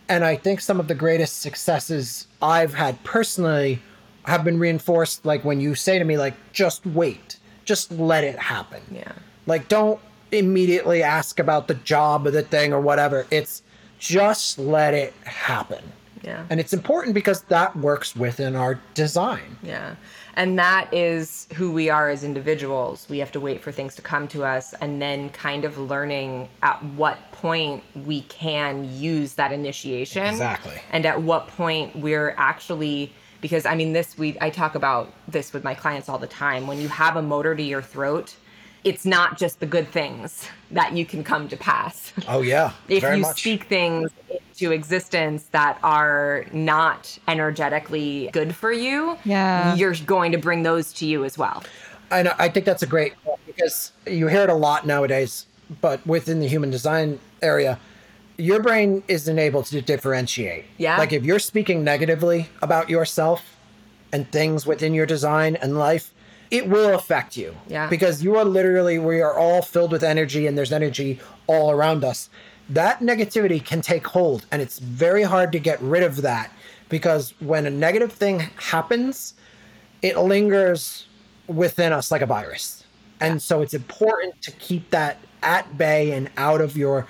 [0.09, 3.81] And I think some of the greatest successes I've had personally
[4.25, 8.37] have been reinforced like when you say to me like just wait, just let it
[8.37, 8.81] happen.
[8.91, 9.11] Yeah.
[9.45, 9.99] Like don't
[10.31, 13.25] immediately ask about the job or the thing or whatever.
[13.31, 13.61] It's
[13.99, 15.83] just let it happen.
[16.23, 16.45] Yeah.
[16.49, 19.57] And it's important because that works within our design.
[19.61, 19.95] Yeah.
[20.35, 23.07] And that is who we are as individuals.
[23.09, 26.49] We have to wait for things to come to us and then kind of learning
[26.61, 30.25] at what point we can use that initiation.
[30.25, 30.75] Exactly.
[30.91, 35.51] And at what point we're actually because I mean this we I talk about this
[35.51, 36.65] with my clients all the time.
[36.65, 38.35] When you have a motor to your throat,
[38.83, 42.11] it's not just the good things that you can come to pass.
[42.27, 42.73] Oh yeah.
[42.89, 43.39] if very you much.
[43.39, 49.75] speak things into existence that are not energetically good for you, Yeah.
[49.75, 51.63] you're going to bring those to you as well.
[52.11, 55.47] And I think that's a great point because you hear it a lot nowadays,
[55.81, 57.79] but within the human design area,
[58.37, 60.65] your brain isn't able to differentiate.
[60.77, 60.97] Yeah.
[60.97, 63.57] Like if you're speaking negatively about yourself
[64.11, 66.12] and things within your design and life,
[66.53, 67.55] it will affect you.
[67.67, 67.89] Yeah.
[67.89, 72.03] Because you are literally, we are all filled with energy and there's energy all around
[72.03, 72.29] us.
[72.69, 76.51] That negativity can take hold and it's very hard to get rid of that
[76.89, 79.33] because when a negative thing happens,
[80.03, 81.07] it lingers
[81.47, 82.83] within us like a virus.
[83.19, 87.07] And so it's important to keep that at bay and out of your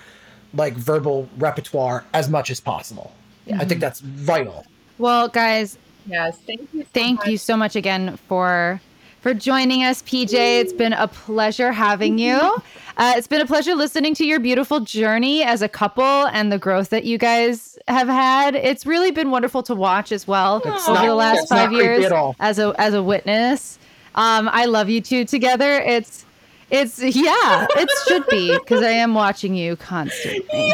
[0.54, 3.14] like verbal repertoire as much as possible.
[3.54, 4.66] I think that's vital.
[5.00, 6.82] Well, guys, Yes, thank you.
[6.84, 7.28] so thank much.
[7.28, 8.80] you so much again for
[9.24, 10.34] for joining us, PJ.
[10.34, 12.58] It's been a pleasure having you.
[12.96, 16.60] Uh, it's been a pleasure listening to your beautiful journey as a couple and the
[16.60, 18.54] growth that you guys have had.
[18.54, 22.06] It's really been wonderful to watch as well It's over not- the last five years
[22.40, 23.80] as a as a witness.
[24.14, 25.80] Um, I love you two together.
[25.80, 26.24] It's
[26.70, 30.72] it's yeah, it should be because I am watching you constantly.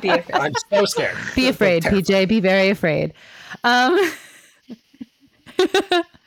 [0.00, 0.24] Be afraid.
[0.34, 1.16] I'm so scared.
[1.36, 2.26] Be afraid, PJ.
[2.26, 3.14] Be very afraid.
[3.62, 3.96] Um,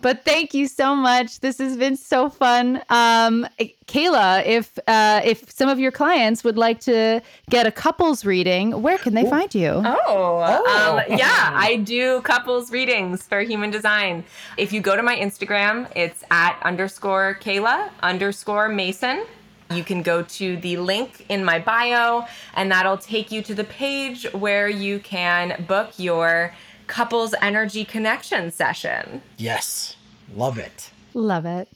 [0.00, 1.40] But thank you so much.
[1.40, 2.80] This has been so fun.
[2.88, 3.46] Um,
[3.86, 7.20] Kayla, if uh, if some of your clients would like to
[7.50, 9.70] get a couples reading, where can they find you?
[9.84, 10.98] Oh, Oh.
[11.08, 14.24] Um, yeah, I do couples readings for human design.
[14.56, 19.24] If you go to my Instagram, it's at underscore Kayla underscore Mason.
[19.70, 22.24] You can go to the link in my bio,
[22.54, 26.54] and that'll take you to the page where you can book your
[26.88, 29.22] couples energy connection session.
[29.36, 29.96] Yes.
[30.34, 30.90] Love it.
[31.14, 31.68] Love it.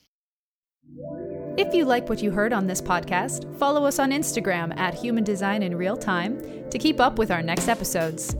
[1.56, 5.22] If you like what you heard on this podcast, follow us on Instagram at Human
[5.22, 6.40] Design in Real Time
[6.70, 8.34] to keep up with our next episodes.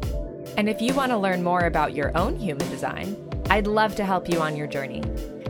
[0.57, 3.17] And if you want to learn more about your own human design,
[3.51, 5.03] I'd love to help you on your journey.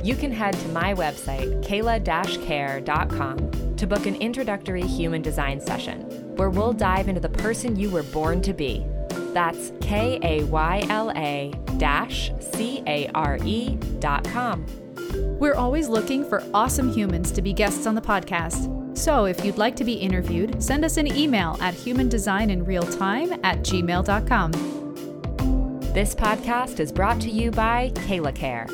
[0.02, 6.00] You can head to my website, kayla-care.com, to book an introductory human design session
[6.36, 8.84] where we'll dive into the person you were born to be.
[9.32, 14.66] That's K A Y L A dash C A R E dot com.
[15.38, 18.96] We're always looking for awesome humans to be guests on the podcast.
[18.96, 24.52] So if you'd like to be interviewed, send us an email at humandesigninrealtime at gmail.com.
[25.92, 28.66] This podcast is brought to you by Kayla Care.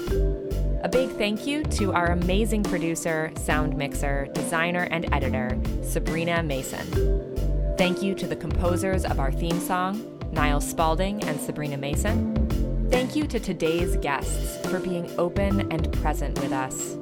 [0.85, 7.75] A big thank you to our amazing producer, sound mixer, designer, and editor, Sabrina Mason.
[7.77, 12.89] Thank you to the composers of our theme song, Niall Spalding and Sabrina Mason.
[12.93, 16.97] Thank you to today's guests for being open and present with us.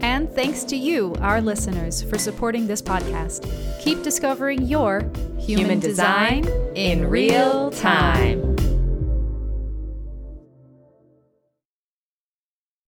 [0.00, 3.48] And thanks to you, our listeners, for supporting this podcast.
[3.80, 5.02] Keep discovering your
[5.38, 8.53] human, Human design design in real time.